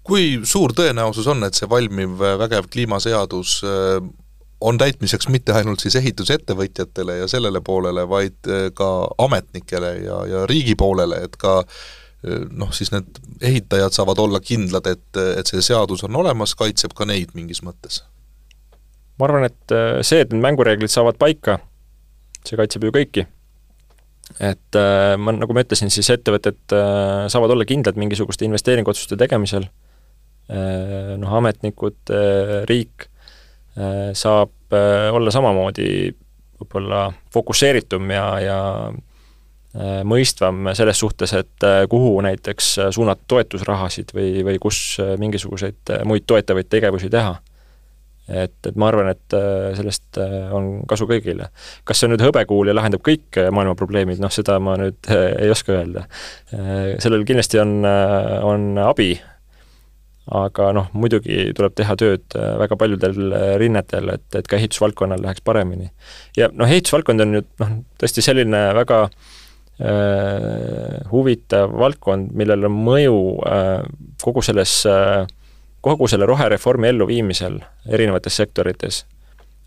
[0.06, 3.96] kui suur tõenäosus on, et see valmiv äh, vägev kliimaseadus äh,
[4.62, 8.90] on täitmiseks mitte ainult siis ehitusettevõtjatele ja sellele poolele, vaid äh, ka
[9.22, 11.62] ametnikele ja, ja riigi poolele, et ka
[12.54, 17.02] noh, siis need ehitajad saavad olla kindlad, et, et see seadus on olemas, kaitseb ka
[17.10, 18.04] neid mingis mõttes?
[19.18, 19.74] ma arvan, et
[20.06, 21.56] see, et need mängureeglid saavad paika,
[22.46, 23.24] see kaitseb ju kõiki.
[24.38, 24.78] et
[25.18, 26.76] ma, nagu ma ütlesin, siis ettevõtted
[27.34, 29.66] saavad olla kindlad mingisuguste investeeringuotsuste tegemisel
[31.18, 34.50] noh, ametnikud, äh, riik äh, saab
[35.12, 35.86] olla samamoodi
[36.56, 38.60] võib-olla fokusseeritum ja, ja
[40.08, 44.78] mõistvam selles suhtes, et kuhu näiteks suunata toetusrahasid või, või kus
[45.20, 47.34] mingisuguseid muid toetavaid tegevusi teha.
[48.28, 49.36] et, et ma arvan, et
[49.76, 50.16] sellest
[50.56, 51.50] on kasu kõigile.
[51.84, 55.52] kas see on nüüd hõbekuul ja lahendab kõik maailma probleemid, noh seda ma nüüd ei
[55.52, 56.06] oska öelda.
[56.96, 59.12] sellel kindlasti on, on abi
[60.30, 65.22] aga noh, muidugi tuleb teha tööd äh, väga paljudel äh, rinnetel, et, et ka ehitusvaldkonnal
[65.22, 65.90] läheks paremini.
[66.38, 73.18] ja noh, ehitusvaldkond on ju noh, tõesti selline väga äh, huvitav valdkond, millel on mõju
[73.50, 73.78] äh,
[74.22, 75.26] kogu selles äh,,
[75.82, 77.58] kogu selle rohereformi elluviimisel
[77.90, 79.04] erinevates sektorites.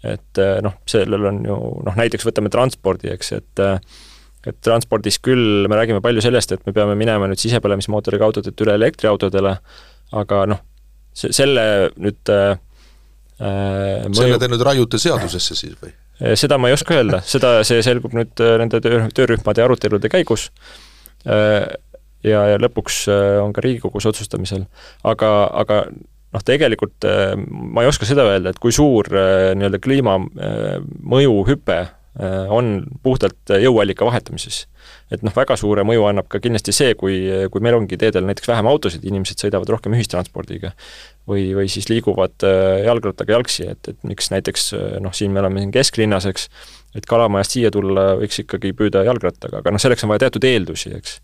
[0.03, 3.79] et äh, noh, sellel on ju noh, näiteks võtame transpordi, eks, et äh,
[4.45, 8.75] et transpordis küll me räägime palju sellest, et me peame minema nüüd sisepõlemismootoriga autodelt üle
[8.77, 9.55] elektriautodele,
[10.13, 10.63] aga noh,
[11.15, 11.65] selle
[11.95, 12.57] nüüd äh,
[13.39, 14.21] äh mõju...
[14.21, 15.93] selle te nüüd raiute seadusesse siis või?
[16.21, 20.11] Äh, seda ma ei oska öelda, seda, see selgub nüüd äh, nende töö, töörühmade arutelude
[20.11, 20.49] käigus
[21.25, 23.07] ja, ja lõpuks
[23.41, 24.67] on ka Riigikogus otsustamisel.
[25.09, 27.07] aga, aga noh, tegelikult
[27.49, 31.79] ma ei oska seda öelda, et kui suur nii-öelda kliima mõjuhüpe
[32.15, 34.61] on puhtalt jõuallika vahetamises
[35.13, 37.17] et noh, väga suure mõju annab ka kindlasti see, kui,
[37.51, 40.73] kui meil ongi teedel näiteks vähem autosid, inimesed sõidavad rohkem ühistranspordiga
[41.29, 45.43] või, või siis liiguvad äh, jalgrattaga jalgsi, et, et miks näiteks äh, noh, siin me
[45.43, 46.49] oleme siin kesklinnas, eks,
[46.97, 50.93] et Kalamajast siia tulla võiks ikkagi püüda jalgrattaga, aga noh, selleks on vaja teatud eeldusi,
[50.97, 51.19] eks.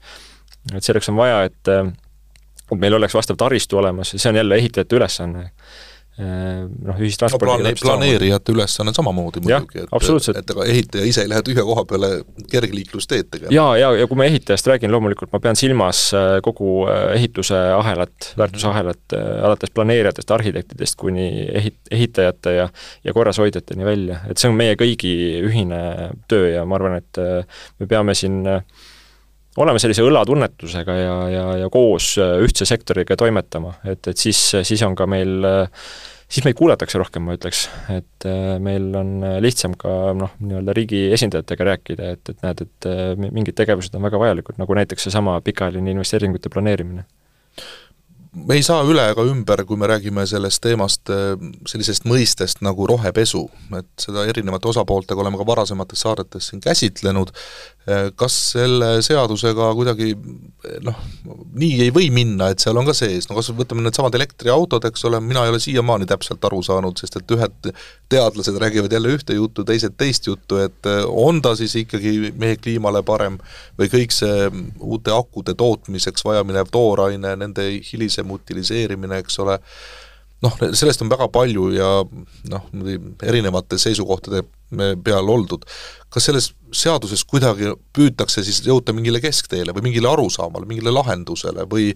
[0.76, 1.86] et selleks on vaja, et äh,
[2.72, 7.58] et meil oleks vastav taristu olemas ja see on jälle ehitajate ülesanne Äh, noh, ühistranspordiga
[7.58, 11.86] no, plane, planeerijate ülesanne samamoodi muidugi, et, et ega ehitaja ise ei lähe tühja koha
[11.88, 12.10] peale
[12.52, 13.54] kergliiklusteed tegema.
[13.56, 17.58] jaa, ja, ja kui ma ehitajast räägin, loomulikult ma pean silmas äh, kogu äh, ehituse
[17.78, 22.70] ahelat, väärtusahelat, alates planeerijatest, arhitektidest kuni ehit-, ehitajate ja
[23.04, 25.14] ja korrashoidjateni välja, et see on meie kõigi
[25.48, 25.82] ühine
[26.30, 27.22] töö ja ma arvan, et
[27.80, 28.44] me peame siin
[29.58, 34.96] olema sellise õlatunnetusega ja, ja, ja koos ühtse sektoriga toimetama, et, et siis, siis on
[34.96, 35.86] ka meil äh,
[36.32, 40.76] siis meid kuulatakse rohkem, ma ütleks, et äh, meil on äh, lihtsam ka noh, nii-öelda
[40.78, 45.10] riigi esindajatega rääkida, et, et näed, et äh, mingid tegevused on väga vajalikud, nagu näiteks
[45.10, 47.06] seesama pikaajaline investeeringute planeerimine.
[48.32, 51.34] Me ei saa üle ega ümber, kui me räägime sellest teemast, äh,
[51.68, 53.44] sellisest mõistest nagu rohepesu,
[53.76, 57.81] et seda erinevate osapooltega oleme ka varasemates saadetes siin käsitlenud, äh,
[58.16, 60.12] kas selle seadusega kuidagi
[60.86, 60.98] noh,
[61.58, 65.08] nii ei või minna, et seal on ka sees, no kas võtame needsamad elektriautod, eks
[65.10, 67.72] ole, mina ei ole siiamaani täpselt aru saanud, sest et ühed
[68.12, 72.60] teadlased räägivad jälle ühte juttu, teised teist juttu, et äh, on ta siis ikkagi meie
[72.62, 73.40] kliimale parem
[73.80, 79.58] või kõik see uute akude tootmiseks vajaminev tooraine, nende hilise see utiliseerimine, eks ole,
[80.46, 81.92] noh, sellest on väga palju ja
[82.52, 82.66] noh,
[83.24, 84.44] erinevate seisukohtade
[85.04, 85.66] peal oldud,
[86.12, 91.92] kas selles seaduses kuidagi püütakse siis jõuda mingile keskteele või mingile arusaamale, mingile lahendusele või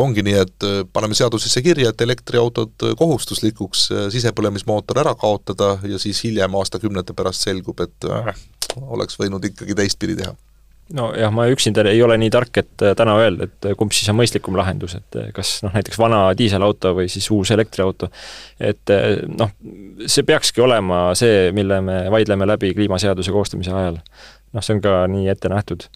[0.00, 5.76] ongi nii, et äh, paneme seadusesse kirja, et elektriautod äh, kohustuslikuks äh, sisepõlemismootor ära kaotada
[5.86, 8.32] ja siis hiljem aastakümnete pärast selgub, et äh,
[8.82, 10.34] oleks võinud ikkagi teistpidi teha
[10.92, 14.56] nojah, ma üksinda ei ole nii tark, et täna öelda, et kumb siis on mõistlikum
[14.58, 18.10] lahendus, et kas noh, näiteks vana diiselauto või siis uus elektriauto.
[18.60, 18.92] et
[19.38, 19.50] noh,
[20.06, 24.00] see peakski olema see, mille me vaidleme läbi kliimaseaduse koostamise ajal
[24.54, 25.88] noh, see on ka nii ette nähtud.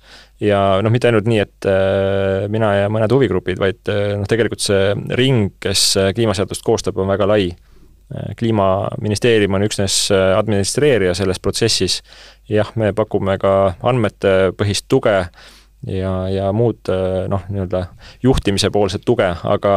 [0.42, 4.62] ja noh, mitte ainult nii, et äh, mina ja mõned huvigrupid, vaid äh, noh, tegelikult
[4.64, 7.50] see ring, kes äh, kliimaseadust koostab, on väga lai.
[8.38, 12.00] Kliimaministeerium on üksnes administreerija selles protsessis,
[12.48, 13.52] jah, me pakume ka
[13.84, 15.16] andmetepõhist tuge
[15.86, 16.88] ja, ja muud
[17.28, 17.84] noh, nii-öelda
[18.24, 19.74] juhtimise poolset tuge, aga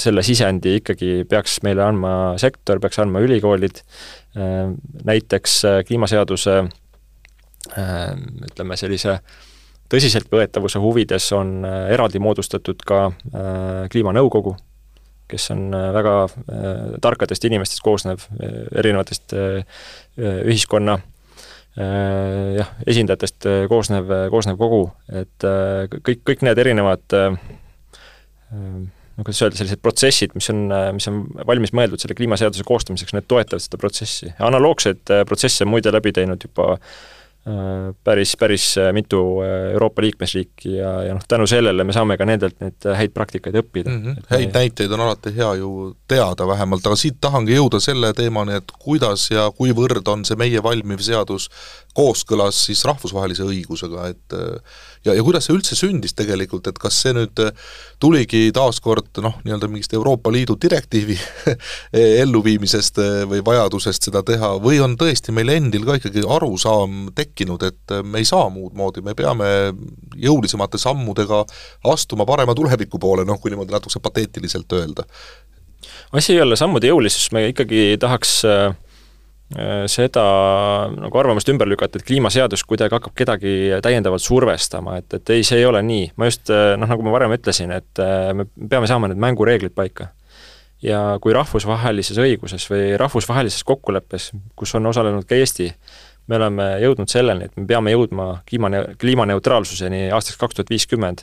[0.00, 3.82] selle sisendi ikkagi peaks meile andma sektor, peaks andma ülikoolid,
[5.04, 6.62] näiteks kliimaseaduse
[8.46, 9.18] ütleme, sellise
[9.92, 13.10] tõsiseltvõetavuse huvides on eraldi moodustatud ka
[13.92, 14.56] kliimanõukogu,
[15.30, 16.14] kes on äh, väga
[17.02, 18.26] tarkadest inimestest koosnev,
[18.76, 19.34] erinevatest
[20.16, 20.98] ühiskonna
[21.76, 25.44] jah, esindajatest koosnev, koosnev kogu, et
[25.92, 27.16] kõik, kõik need erinevad
[28.56, 30.62] no kuidas öelda, sellised protsessid, mis on,
[30.96, 34.32] mis on valmis mõeldud selle kliimaseaduse koostamiseks, need toetavad seda protsessi.
[34.48, 37.15] analoogseid protsesse on muide läbi teinud juba äh, Äh,
[38.04, 42.26] päris, päris äh, mitu äh, Euroopa liikmesriiki ja, ja noh, tänu sellele me saame ka
[42.26, 44.02] nendelt neid häid praktikaid õppida mm.
[44.02, 44.26] -hmm.
[44.30, 44.52] häid me...
[44.58, 45.70] näiteid on alati hea ju
[46.08, 50.62] teada vähemalt, aga siit tahangi jõuda selle teemani, et kuidas ja kuivõrd on see meie
[50.62, 51.46] valmiv seadus
[51.96, 54.36] kooskõlas siis rahvusvahelise õigusega, et
[55.06, 57.40] ja, ja kuidas see üldse sündis tegelikult, et kas see nüüd
[58.02, 61.16] tuligi taaskord noh, nii-öelda mingist Euroopa Liidu direktiivi
[62.22, 67.98] elluviimisest või vajadusest seda teha, või on tõesti meil endil ka ikkagi arusaam tekkinud, et
[68.04, 69.50] me ei saa muud moodi, me peame
[70.20, 71.44] jõulisemate sammudega
[71.92, 75.08] astuma parema tuleviku poole, noh kui niimoodi natukese pateetiliselt öelda?
[76.16, 78.74] asi ei ole sammude jõulisus, me ikkagi tahaks äh Äh,
[79.86, 80.22] seda
[80.90, 83.50] nagu arvamust ümber lükata, et kliimaseadus kuidagi hakkab kedagi
[83.82, 86.08] täiendavalt survestama, et, et ei, see ei ole nii.
[86.18, 89.74] ma just äh, noh, nagu ma varem ütlesin, et äh, me peame saama need mängureeglid
[89.76, 90.10] paika.
[90.82, 95.70] ja kui rahvusvahelises õiguses või rahvusvahelises kokkuleppes, kus on osalenud ka Eesti,
[96.26, 101.22] me oleme jõudnud selleni, et me peame jõudma kliimane-, kliimaneutraalsuseni aastaks kaks tuhat viiskümmend,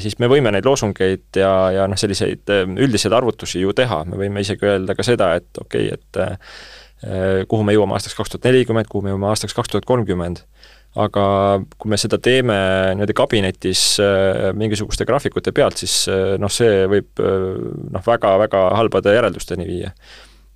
[0.00, 4.42] siis me võime neid loosungeid ja, ja noh, selliseid üldiseid arvutusi ju teha, me võime
[4.42, 6.38] isegi öelda ka seda, et okei okay,, et Äh,
[7.48, 10.44] kuhu me jõuame aastaks kaks tuhat nelikümmend, kuhu me jõuame aastaks kaks tuhat kolmkümmend.
[10.94, 11.24] aga
[11.74, 12.54] kui me seda teeme
[12.94, 19.66] niimoodi kabinetis äh, mingisuguste graafikute pealt, siis äh, noh, see võib noh, väga-väga halbade järeldusteni
[19.66, 19.90] viia.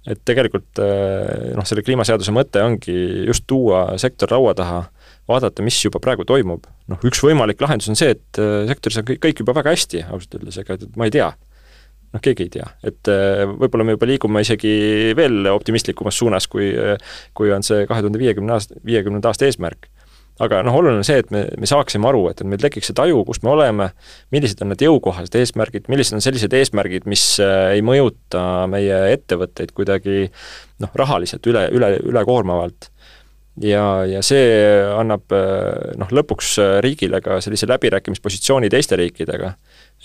[0.09, 2.95] et tegelikult noh, selle kliimaseaduse mõte ongi
[3.27, 4.85] just tuua sektor laua taha,
[5.29, 6.65] vaadata, mis juba praegu toimub.
[6.89, 10.39] noh, üks võimalik lahendus on see, et sektoris on kõik, kõik juba väga hästi, ausalt
[10.39, 11.33] öeldes, ega ma ei tea
[12.15, 14.73] noh, keegi ei tea, et äh, võib-olla me juba liigume isegi
[15.19, 16.71] veel optimistlikumas suunas, kui,
[17.37, 19.91] kui on see kahe tuhande viiekümne aasta, viiekümnenda aasta eesmärk.
[20.39, 22.97] aga noh, oluline on see, et me, me saaksime aru, et, et meil tekiks see
[22.97, 23.89] taju, kus me oleme,
[24.35, 29.75] millised on need jõukohased eesmärgid, millised on sellised eesmärgid, mis äh, ei mõjuta meie ettevõtteid
[29.75, 30.29] kuidagi
[30.85, 32.93] noh, rahaliselt üle, üle, ülekoormavalt
[33.65, 34.49] ja, ja see
[34.95, 39.55] annab äh, noh, lõpuks riigile ka sellise läbirääkimispositsiooni teiste riikidega.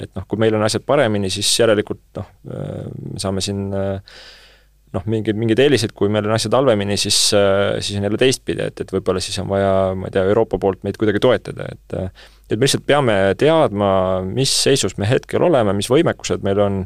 [0.01, 3.67] Et noh, kui meil on asjad paremini, siis järelikult noh, me saame siin
[4.93, 8.81] noh, mingid, mingid eelised, kui meil on asjad halvemini, siis, siis on jälle teistpidi, et,
[8.81, 11.97] et võib-olla siis on vaja, ma ei tea, Euroopa poolt meid kuidagi toetada, et
[12.51, 13.89] et me lihtsalt peame teadma,
[14.27, 16.79] mis seisus me hetkel oleme, mis võimekused meil on,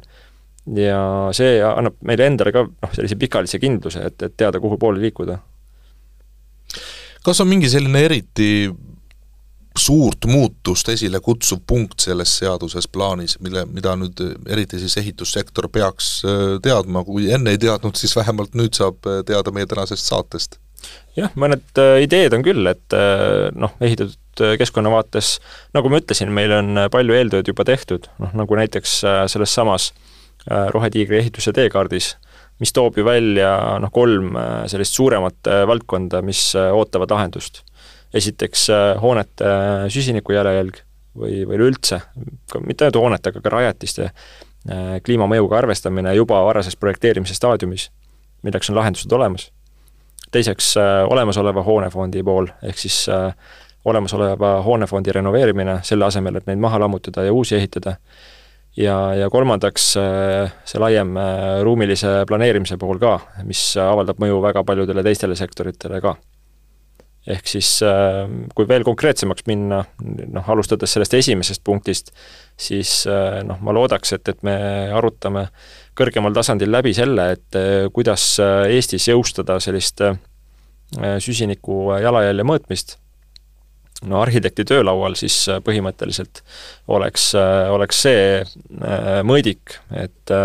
[0.77, 0.99] ja
[1.35, 5.39] see annab meile endale ka noh, sellise pikaajalise kindluse, et, et teada, kuhu poole liikuda.
[7.25, 8.49] Kas on mingi selline eriti
[9.77, 16.11] suurt muutust esile kutsuv punkt selles seaduses plaanis, mille, mida nüüd eriti siis ehitussektor peaks
[16.25, 20.59] äh, teadma, kui enne ei teadnud, siis vähemalt nüüd saab äh, teada meie tänasest saatest?
[21.17, 22.95] jah, mõned äh, ideed on küll, et
[23.57, 24.17] noh, ehitatud
[24.59, 25.37] keskkonna vaates,
[25.73, 28.99] nagu ma ütlesin, meil on palju eeltööd juba tehtud, noh nagu näiteks
[29.33, 29.89] selles samas
[30.47, 32.11] Rohetiigri ehituse teekaardis,
[32.59, 37.61] mis toob ju välja noh, kolm sellist suuremat valdkonda, mis ootavad lahendust
[38.13, 40.79] esiteks äh, hoonete äh, süsinikujalajälg
[41.17, 42.01] või, või üleüldse,
[42.63, 47.89] mitte ainult hoonete, aga ka rajatiste äh, kliimamõjuga arvestamine juba varases projekteerimise staadiumis,
[48.47, 49.51] milleks on lahendused olemas.
[50.31, 50.73] teiseks
[51.07, 53.07] olemasoleva hoonefondi pool, ehk siis
[53.85, 57.95] olemasoleva hoonefondi renoveerimine, selle asemel, et neid maha lammutada ja uusi ehitada.
[58.77, 61.17] Ja, ja kolmandaks see laiem
[61.65, 66.17] ruumilise planeerimise pool ka, mis avaldab mõju väga paljudele teistele sektoritele ka.
[67.27, 67.69] Ehk siis
[68.55, 69.81] kui veel konkreetsemaks minna,
[70.31, 72.13] noh, alustades sellest esimesest punktist,
[72.55, 73.01] siis
[73.43, 74.55] noh, ma loodaks, et, et me
[74.95, 75.49] arutame
[75.97, 77.59] kõrgemal tasandil läbi selle, et
[77.91, 78.29] kuidas
[78.71, 80.05] Eestis jõustada sellist
[81.19, 82.95] süsiniku jalajälje mõõtmist
[84.05, 86.43] no arhitekti töölaual siis äh, põhimõtteliselt
[86.93, 90.37] oleks, äh, oleks see äh, mõõdik, et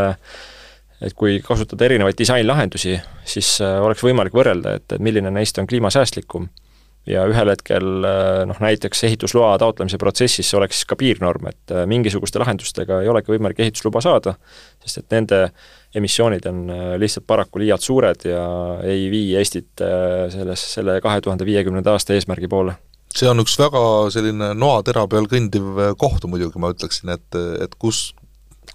[1.03, 2.93] et kui kasutada erinevaid disainlahendusi,
[3.27, 6.47] siis oleks võimalik võrrelda, et, et milline neist on kliimasäästlikum.
[7.11, 7.89] Ja ühel hetkel
[8.47, 13.99] noh, näiteks ehitusloa taotlemise protsessis oleks ka piirnorm, et mingisuguste lahendustega ei olegi võimalik ehitusluba
[14.07, 14.37] saada,
[14.85, 15.41] sest et nende
[15.99, 16.63] emissioonid on
[17.03, 18.47] lihtsalt paraku liialt suured ja
[18.87, 19.83] ei vii Eestit
[20.37, 22.79] selles, selle kahe tuhande viiekümnenda aasta eesmärgi poole
[23.19, 23.83] see on üks väga
[24.15, 28.13] selline noatera peal kõndiv koht muidugi, ma ütleksin, et, et kus,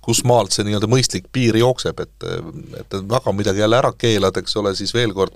[0.06, 2.28] kus maalt see nii-öelda mõistlik piir jookseb, et,
[2.80, 5.36] et väga midagi jälle ära keelad, eks ole, siis veel kord,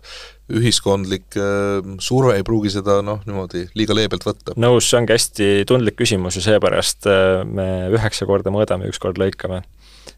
[0.51, 4.55] ühiskondlik äh, surve ei pruugi seda noh, niimoodi liiga leebelt võtta.
[4.59, 9.19] nõus, see ongi hästi tundlik küsimus ja seepärast äh, me üheksa korda mõõdame, üks kord
[9.21, 9.63] lõikame.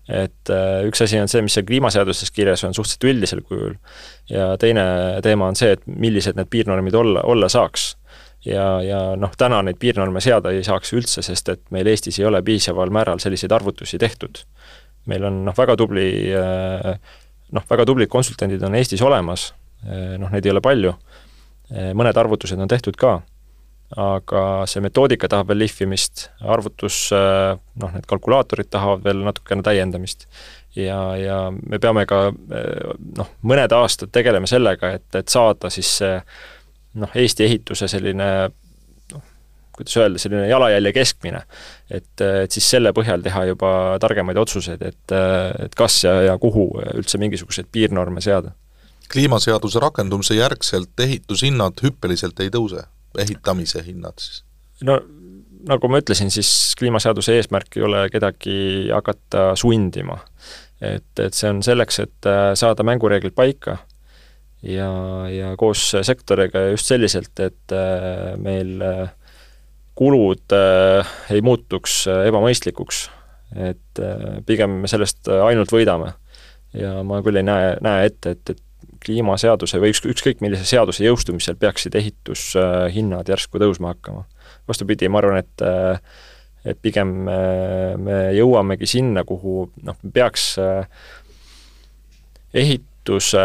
[0.10, 3.78] et äh, üks asi on see, mis seal kliimaseaduses kirjas on suhteliselt üldisel kujul
[4.30, 4.86] ja teine
[5.24, 7.94] teema on see, et millised need piirnormid olla, olla saaks
[8.46, 12.28] ja, ja noh, täna neid piirnorme seada ei saaks üldse, sest et meil Eestis ei
[12.30, 14.44] ole piisaval määral selliseid arvutusi tehtud.
[15.06, 16.08] meil on noh, väga tubli
[17.54, 19.52] noh, väga tublid konsultandid on Eestis olemas,
[20.18, 20.94] noh, neid ei ole palju,
[21.94, 23.18] mõned arvutused on tehtud ka,
[24.00, 30.28] aga see metoodika tahab veel lihvimist, arvutus, noh, need kalkulaatorid tahavad veel natukene täiendamist.
[30.76, 36.16] ja, ja me peame ka noh, mõned aastad tegelema sellega, et, et saada siis see
[37.00, 38.28] noh, Eesti ehituse selline
[39.12, 39.24] noh,
[39.76, 41.44] kuidas öelda, selline jalajälje keskmine.
[41.90, 45.16] et, et siis selle põhjal teha juba targemaid otsuseid, et,
[45.66, 48.54] et kas ja, ja kuhu üldse mingisuguseid piirnorme seada.
[49.12, 52.88] kliimaseaduse rakendumise järgselt ehitushinnad hüppeliselt ei tõuse,
[53.20, 54.44] ehitamise hinnad siis?
[54.84, 55.00] no
[55.68, 58.58] nagu ma ütlesin, siis kliimaseaduse eesmärk ei ole kedagi
[58.92, 60.20] hakata sundima.
[60.82, 62.30] et, et see on selleks, et
[62.60, 63.78] saada mängureeglid paika
[64.64, 64.90] ja,
[65.30, 69.12] ja koos sektoriga just selliselt, et äh, meil äh,
[69.98, 73.06] kulud äh, ei muutuks ebamõistlikuks,
[73.54, 74.00] et
[74.48, 76.16] pigem me sellest ainult võidame.
[76.74, 78.62] ja ma küll ei näe, näe ette, et, et
[79.04, 84.24] kliimaseaduse või üks, ükskõik millise seaduse jõustumisel peaksid ehitushinnad järsku tõusma hakkama.
[84.68, 85.68] vastupidi, ma arvan, et
[86.64, 90.56] et pigem me jõuamegi sinna, kuhu noh, peaks
[92.56, 93.40] ehit-, ehituse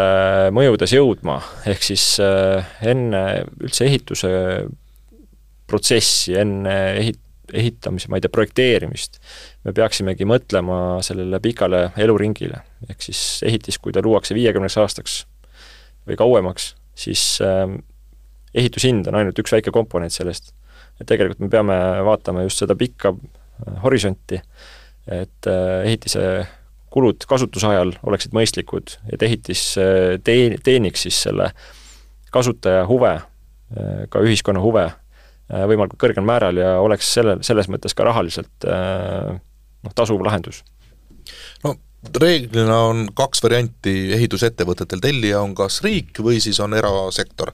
[0.55, 4.29] mõjudes jõudma, ehk siis äh, enne üldse ehituse
[5.67, 7.19] protsessi, enne ehit-,
[7.51, 9.19] ehitamise, ma ei tea, projekteerimist,
[9.67, 12.61] me peaksimegi mõtlema sellele pikale eluringile.
[12.87, 15.25] ehk siis ehitis, kui ta luuakse viiekümneks aastaks
[16.07, 17.67] või kauemaks, siis äh,
[18.55, 20.53] ehitushind on ainult üks väike komponent sellest.
[21.01, 21.75] et tegelikult me peame
[22.07, 24.39] vaatama just seda pikka äh, horisonti,
[25.09, 25.47] et
[25.83, 26.47] ehitise
[26.93, 31.51] kulud kasutuse ajal oleksid mõistlikud, et ehitis äh, tee-, teeniks siis selle
[32.33, 37.95] kasutaja huve, äh, ka ühiskonna huve äh, võimalikult kõrgel määral ja oleks selle, selles mõttes
[37.97, 40.63] ka rahaliselt noh, tasuv lahendus.
[41.63, 41.75] no
[42.21, 47.53] reeglina on kaks varianti ehitusettevõtetel, tellija on kas riik või siis on erasektor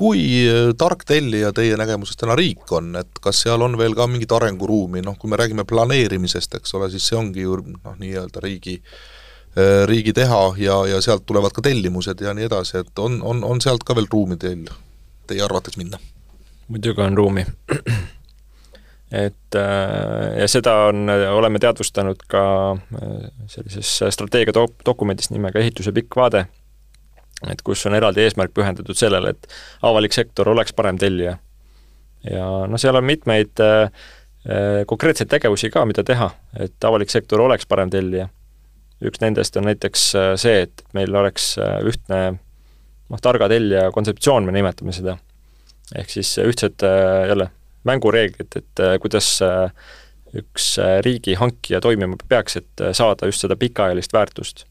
[0.00, 4.06] kui äh, tark tellija teie nägemuses täna riik on, et kas seal on veel ka
[4.08, 8.40] mingit arenguruumi, noh kui me räägime planeerimisest, eks ole, siis see ongi ju noh, nii-öelda
[8.44, 13.20] riigi äh, riigi teha ja, ja sealt tulevad ka tellimused ja nii edasi, et on,
[13.20, 14.70] on, on sealt ka veel ruumi teil,
[15.28, 16.00] teie arvates minna?
[16.70, 17.44] muidugi on ruumi.
[19.24, 22.42] et äh, ja seda on, oleme teadvustanud ka
[23.50, 26.46] sellises strateegiadokumendis nimega ehituse pikk vaade
[27.48, 29.46] et kus on eraldi eesmärk pühendatud sellele, et
[29.82, 31.38] avalik sektor oleks parem tellija.
[32.30, 33.88] ja noh, seal on mitmeid äh,
[34.44, 38.28] äh, konkreetseid tegevusi ka, mida teha, et avalik sektor oleks parem tellija.
[39.00, 42.22] üks nendest on näiteks äh, see, et meil oleks äh, ühtne
[43.10, 45.16] noh, targa tellija kontseptsioon, me nimetame seda.
[45.98, 47.48] ehk siis ühtsed äh, jälle
[47.88, 49.32] mängureeglid, et äh, kuidas
[50.36, 54.64] üks äh, riigi hankija toimima peaks, et saada just seda pikaajalist väärtust.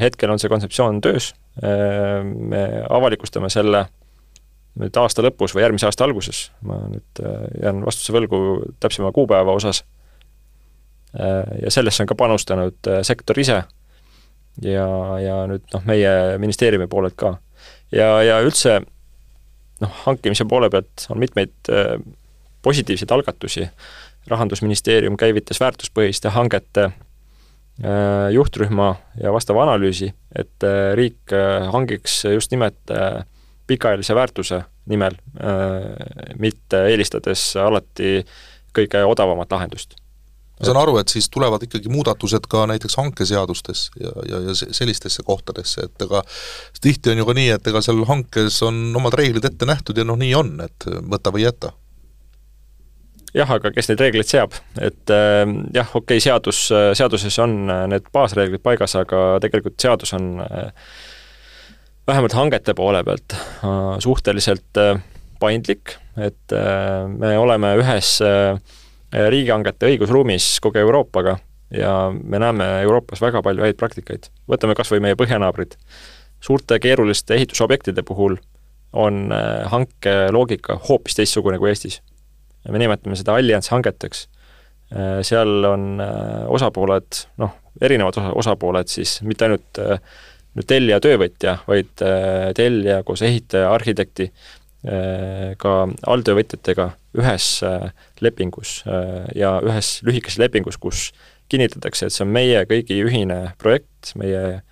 [0.00, 1.32] hetkel on see kontseptsioon töös,
[1.62, 3.86] me avalikustame selle
[4.78, 8.40] nüüd aasta lõpus või järgmise aasta alguses, ma nüüd äh, jään vastuse võlgu
[8.80, 9.82] täpsema kuupäeva osas.
[11.18, 13.62] Äh, ja sellesse on ka panustanud äh, sektor ise
[14.62, 14.88] ja,
[15.22, 17.38] ja nüüd noh, meie ministeeriumi poolelt ka.
[17.92, 18.80] ja, ja üldse
[19.82, 21.54] noh, hankimise poole pealt on mitmeid
[22.62, 23.68] positiivseid algatusi,
[24.28, 26.90] rahandusministeerium käivitas väärtuspõhiste hangete
[28.34, 28.88] juhtrühma
[29.22, 30.66] ja vastava analüüsi, et
[30.98, 31.34] riik
[31.70, 32.90] hangiks just nimelt
[33.70, 34.58] pikaajalise väärtuse
[34.90, 35.14] nimel,
[36.42, 38.18] mitte eelistades alati
[38.74, 39.94] kõige odavamat lahendust
[40.58, 45.22] ma saan aru, et siis tulevad ikkagi muudatused ka näiteks hankeseadustes ja, ja, ja sellistesse
[45.26, 46.22] kohtadesse, et ega
[46.82, 50.06] tihti on ju ka nii, et ega seal hankes on omad reeglid ette nähtud ja
[50.08, 51.72] noh, nii on, et võta või jäta.
[53.34, 57.60] Jah, aga kes neid reegleid seab, et äh, jah, okei okay,, seadus, seaduses on
[57.92, 60.72] need baasreeglid paigas, aga tegelikult seadus on äh,
[62.08, 64.98] vähemalt hangete poole pealt äh, suhteliselt äh,
[65.40, 68.58] paindlik, et äh, me oleme ühes äh,
[69.08, 71.38] Äh, riigihangete õigusruumis kogu Euroopaga
[71.72, 74.28] ja me näeme Euroopas väga palju häid praktikaid.
[74.48, 75.76] võtame kas või meie põhjanaabrid.
[76.40, 78.36] suurte keeruliste ehitusobjektide puhul
[78.92, 82.02] on äh, hanke loogika hoopis teistsugune kui Eestis.
[82.74, 84.26] Me nimetame seda allianss hangeteks.
[84.94, 86.02] Äh, seal on
[86.48, 89.82] osapooled, noh, erinevad osa, osapooled siis, mitte ainult
[90.58, 92.00] nüüd tellija, töövõtja, vaid
[92.58, 94.30] tellija koos ehitaja, arhitekti,
[95.60, 95.74] ka
[96.08, 96.88] alltöövõtjatega
[97.18, 97.90] ühes äh,
[98.20, 101.10] lepingus äh, ja ühes lühikeses lepingus, kus
[101.48, 104.62] kinnitatakse, et see on meie kõigi ühine projekt, meie äh,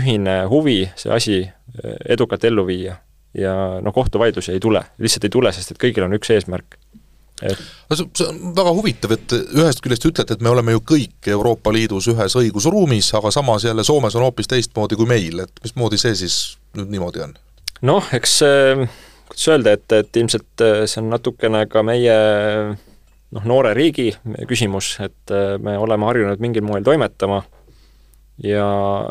[0.00, 1.38] ühine huvi see asi
[1.82, 2.98] edukalt ellu viia.
[3.34, 3.52] Ja
[3.82, 6.78] noh, kohtuvaidlusi ei tule, lihtsalt ei tule, sest et kõigil on üks eesmärk
[7.42, 10.82] et no see, see on väga huvitav, et ühest küljest ütlete, et me oleme ju
[10.92, 15.64] kõik Euroopa Liidus ühes õigusruumis, aga samas jälle Soomes on hoopis teistmoodi kui meil, et
[15.64, 16.38] mismoodi see siis
[16.78, 17.34] nüüd niimoodi on?
[17.88, 18.84] noh, eks äh,
[19.32, 22.16] kuidas öelda, et, et ilmselt äh, see on natukene ka meie
[23.32, 24.12] noh, noore riigi
[24.48, 27.42] küsimus, et äh, me oleme harjunud mingil moel toimetama
[28.42, 28.66] ja,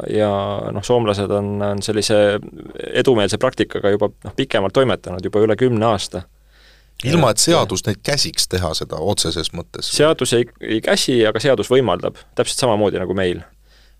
[0.09, 0.31] ja
[0.73, 2.39] noh, soomlased on, on sellise
[2.93, 6.23] edumeelse praktikaga juba noh, pikemalt toimetanud, juba üle kümne aasta.
[7.03, 9.93] ilma, et seadus neid käsiks teha seda otseses mõttes?
[9.93, 13.43] seadus ei, ei käsi, aga seadus võimaldab, täpselt samamoodi nagu meil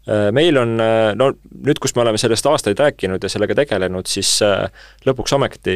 [0.07, 1.27] Äh, meil on, äh, no
[1.61, 4.63] nüüd, kus me oleme sellest aastaid rääkinud ja sellega tegelenud, siis äh,
[5.05, 5.75] lõpuks ometi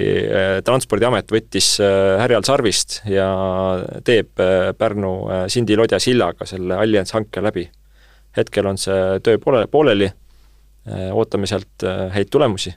[0.65, 3.27] Transpordiamet võttis härjal sarvist ja
[4.05, 4.33] teeb
[4.79, 5.11] Pärnu
[5.51, 7.67] Sindi-Lodja sillaga selle allianss hanke läbi.
[8.38, 10.09] Hetkel on see töö poole, pooleli,
[11.15, 12.73] ootame sealt häid tulemusi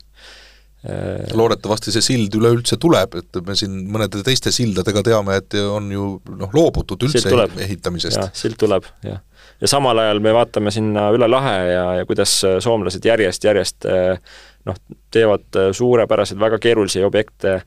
[1.37, 6.05] loodetavasti see sild üleüldse tuleb, et me siin mõnede teiste sildadega teame, et on ju
[6.39, 7.33] noh, loobutud üldse
[7.67, 8.31] ehitamisest.
[8.39, 9.19] sild tuleb, jah
[9.61, 14.21] ja samal ajal me vaatame sinna üle lahe ja, ja kuidas äh, soomlased järjest-järjest äh,
[14.69, 14.79] noh,
[15.15, 17.61] teevad äh, suurepäraseid, väga keerulisi objekte,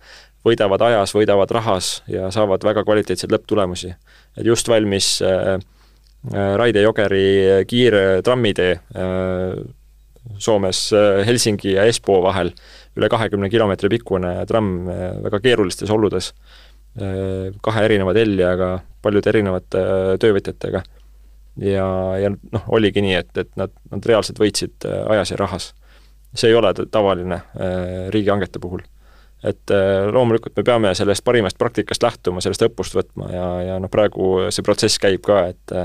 [0.45, 3.93] võidavad ajas, võidavad rahas ja saavad väga kvaliteetseid lõpptulemusi.
[4.37, 5.57] et just valmis äh,
[6.29, 9.55] Raide-Jokeri kiire trammitee äh,
[10.37, 10.83] Soomes
[11.25, 12.51] Helsingi ja Espoo vahel,
[12.97, 14.85] üle kahekümne kilomeetri pikkune tramm
[15.25, 16.27] väga keerulistes oludes,
[17.65, 18.69] kahe erineva tellijaga,
[19.01, 19.81] paljude erinevate
[20.21, 20.83] töövõtjatega
[21.59, 25.71] ja, ja noh, oligi nii, et, et nad, nad reaalselt võitsid äh, ajas ja rahas.
[26.35, 28.83] see ei ole tavaline äh, riigihangete puhul.
[29.43, 33.91] Et äh, loomulikult me peame sellest parimast praktikast lähtuma, sellest õppust võtma ja, ja noh,
[33.91, 35.79] praegu see protsess käib ka, et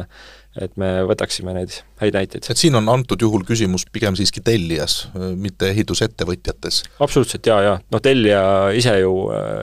[0.56, 2.46] et me võtaksime neid häid näiteid.
[2.48, 5.02] et siin on antud juhul küsimus pigem siiski tellijas,
[5.36, 6.82] mitte ehitusettevõtjates?
[6.96, 8.40] absoluutselt jaa, jaa, noh tellija
[8.76, 9.12] ise ju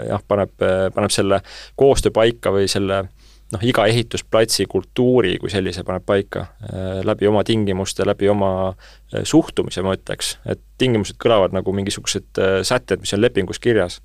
[0.10, 0.54] jah, paneb,
[0.94, 1.42] paneb selle
[1.80, 3.23] koostöö paika või selle äh,
[3.54, 9.24] noh, iga ehitusplatsi kultuuri kui sellise paneb paika äh, läbi oma tingimuste, läbi oma äh,
[9.28, 14.02] suhtumise, ma ütleks, et tingimused kõlavad nagu mingisugused äh, sätted, mis on lepingus kirjas.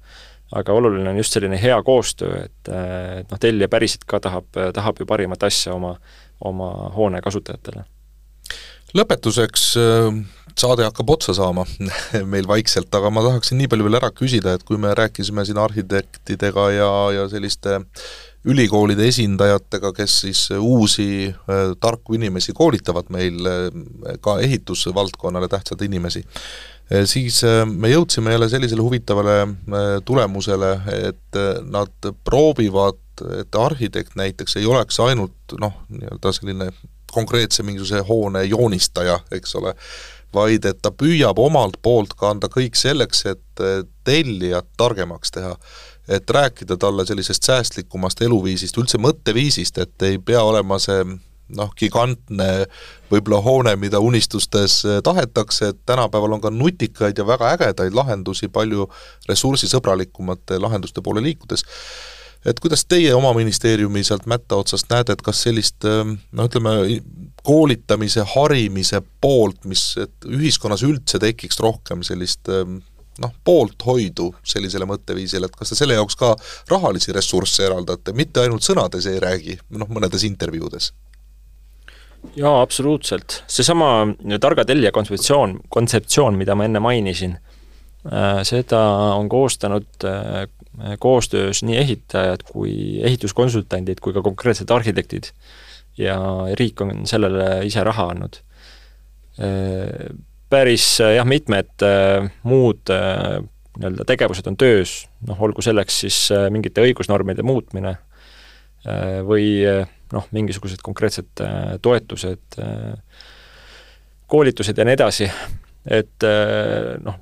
[0.49, 4.97] aga oluline on just selline hea koostöö, et, et noh, tellija päriselt ka tahab, tahab
[4.97, 5.91] ju parimat asja oma,
[6.41, 7.85] oma hoone kasutajatele.
[8.97, 9.67] lõpetuseks
[10.59, 11.67] saade hakkab otsa saama
[12.33, 15.61] meil vaikselt, aga ma tahaksin nii palju veel ära küsida, et kui me rääkisime siin
[15.61, 16.89] arhitektidega ja,
[17.19, 18.09] ja selliste äh,
[18.45, 26.23] ülikoolide esindajatega, kes siis uusi äh, tarku inimesi koolitavad meil, äh, ka ehitusvaldkonnale tähtsaid inimesi,
[26.93, 29.41] äh, siis me jõudsime jälle sellisele huvitavale
[30.05, 30.71] tulemusele,
[31.09, 33.03] et nad proovivad,
[33.41, 36.71] et arhitekt näiteks ei oleks ainult noh, nii-öelda selline
[37.13, 39.75] konkreetse mingisuguse hoone joonistaja, eks ole,
[40.35, 43.63] vaid et ta püüab omalt poolt ka anda kõik selleks, et
[44.05, 45.55] tellijat targemaks teha
[46.09, 51.05] et rääkida talle sellisest säästlikumast eluviisist, üldse mõtteviisist, et ei pea olema see
[51.57, 52.49] noh, gigantne
[53.11, 58.89] võib-olla hoone, mida unistustes tahetakse, et tänapäeval on ka nutikaid ja väga ägedaid lahendusi palju
[59.29, 61.65] ressursisõbralikumate lahenduste poole liikudes.
[62.47, 67.01] et kuidas teie oma ministeeriumi sealt mätta otsast näete, et kas sellist noh, ütleme,
[67.43, 72.49] koolitamise, harimise poolt, mis, et ühiskonnas üldse tekiks rohkem sellist
[73.23, 76.35] noh, poolthoidu sellisele mõtteviisile, et kas te selle jaoks ka
[76.71, 80.93] rahalisi ressursse eraldate, mitte ainult sõnades ei räägi, noh, mõnedes intervjuudes?
[82.37, 83.43] jaa, absoluutselt.
[83.47, 84.09] seesama
[84.41, 87.37] targa tellija kontseptsioon, kontseptsioon, mida ma enne mainisin,
[88.11, 88.81] äh, seda
[89.15, 90.49] on koostanud äh,
[90.99, 95.33] koostöös nii ehitajad kui ehituskonsultandid kui ka konkreetsed arhitektid.
[95.99, 96.15] ja
[96.55, 98.37] riik on sellele ise raha andnud.
[100.49, 101.85] Äh, päris jah, mitmed
[102.43, 106.17] muud nii-öelda tegevused on töös, noh olgu selleks siis
[106.51, 107.93] mingite õigusnormide muutmine
[109.29, 109.61] või
[110.13, 112.97] noh, mingisugused konkreetsed äh, toetused, äh,
[114.29, 115.29] koolitused ja nii edasi,
[115.85, 117.21] et äh, noh,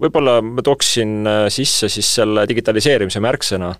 [0.00, 3.70] võib-olla ma tooksin sisse siis selle digitaliseerimise märksõna,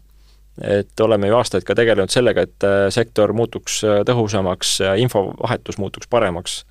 [0.65, 2.65] et oleme ju aastaid ka tegelenud sellega, et
[2.95, 6.63] sektor muutuks tõhusamaks ja infovahetus muutuks paremaks.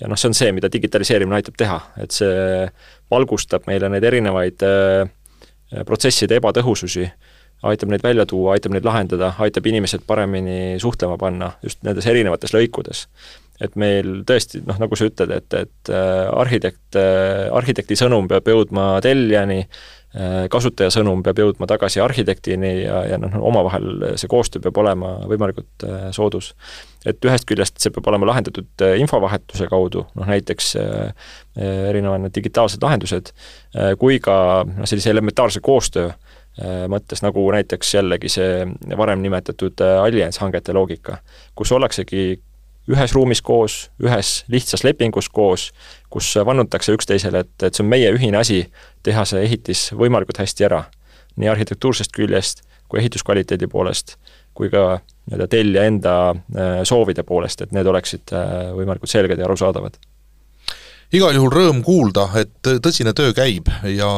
[0.00, 2.66] Ja noh, see on see, mida digitaliseerimine aitab teha, et see
[3.12, 4.64] valgustab meile neid erinevaid
[5.86, 7.04] protsesside ebatõhususi
[7.62, 12.54] aitab neid välja tuua, aitab neid lahendada, aitab inimesed paremini suhtlema panna just nendes erinevates
[12.56, 13.06] lõikudes.
[13.60, 18.46] et meil tõesti, noh, nagu sa ütled, et, et äh, arhitekt, äh, arhitekti sõnum peab
[18.48, 19.99] jõudma tellijani, äh,
[20.50, 25.84] kasutaja sõnum peab jõudma tagasi arhitektini ja, ja noh, omavahel see koostöö peab olema võimalikult
[26.16, 26.48] soodus.
[27.06, 30.72] et ühest küljest see peab olema lahendatud infovahetuse kaudu, noh näiteks
[31.54, 33.30] erinevad digitaalsed lahendused,
[34.02, 34.34] kui ka
[34.66, 36.10] noh, sellise elementaarse koostöö
[36.58, 38.64] Äh, mõttes, nagu näiteks jällegi see
[38.98, 41.20] varem nimetatud äh, allianss hangete loogika,
[41.54, 42.40] kus ollaksegi
[42.90, 45.70] ühes ruumis koos, ühes lihtsas lepingus koos,
[46.10, 48.64] kus vannutakse üksteisele, et, et see on meie ühine asi
[49.06, 50.84] teha see ehitis võimalikult hästi ära.
[51.40, 54.16] nii arhitektuursest küljest kui ehituskvaliteedi poolest,
[54.54, 58.34] kui ka nii-öelda tellija enda äh, soovide poolest, et need oleksid
[58.76, 59.96] võimalikult selged ja arusaadavad
[61.14, 64.10] igal juhul rõõm kuulda, et tõsine töö käib ja,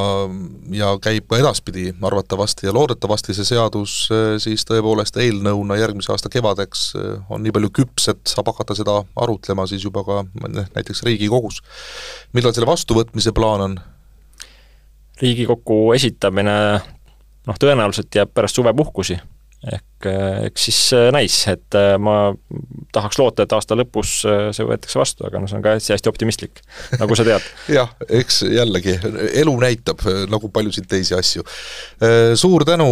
[0.76, 6.32] ja käib ka edaspidi arvatavasti ja loodetavasti see seadus eh, siis tõepoolest eelnõuna järgmise aasta
[6.32, 10.20] kevadeks eh, on nii palju küps, et saab hakata seda arutlema siis juba ka
[10.76, 11.62] näiteks Riigikogus.
[12.36, 13.80] millal selle vastuvõtmise plaan on?
[15.22, 16.55] riigikokku esitamine
[17.47, 19.16] noh, tõenäoliselt jääb pärast suvepuhkusi
[19.62, 22.32] ehk eh, eks siis eh, näis, et eh, ma
[22.92, 26.62] tahaks loota, et aasta lõpus see võetakse vastu, aga noh, see on ka hästi-hästi optimistlik,
[26.98, 27.46] nagu sa tead.
[27.78, 28.96] Jah, eks jällegi,
[29.42, 31.44] elu näitab, nagu paljusid teisi asju.
[32.38, 32.88] Suur tänu,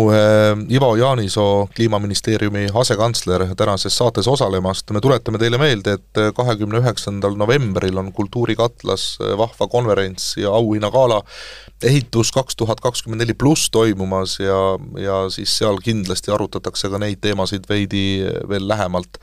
[0.73, 7.99] Ivo Jaanisoo, Kliimaministeeriumi asekantsler, tänases saates osalemast, me tuletame teile meelde, et kahekümne üheksandal novembril
[8.01, 11.21] on Kultuurikatlas vahva konverents ja auhinnagala
[11.85, 14.61] ehitus kaks tuhat kakskümmend neli pluss toimumas ja,
[15.01, 19.19] ja siis seal kindlasti arutatakse ka neid teemasid veidi veel lähemalt.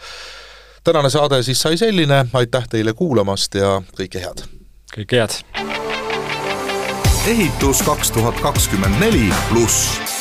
[0.84, 4.46] tänane saade siis sai selline, aitäh teile kuulamast ja kõike head!
[4.96, 5.42] kõike head!
[7.28, 10.17] ehitus kaks tuhat kakskümmend neli pluss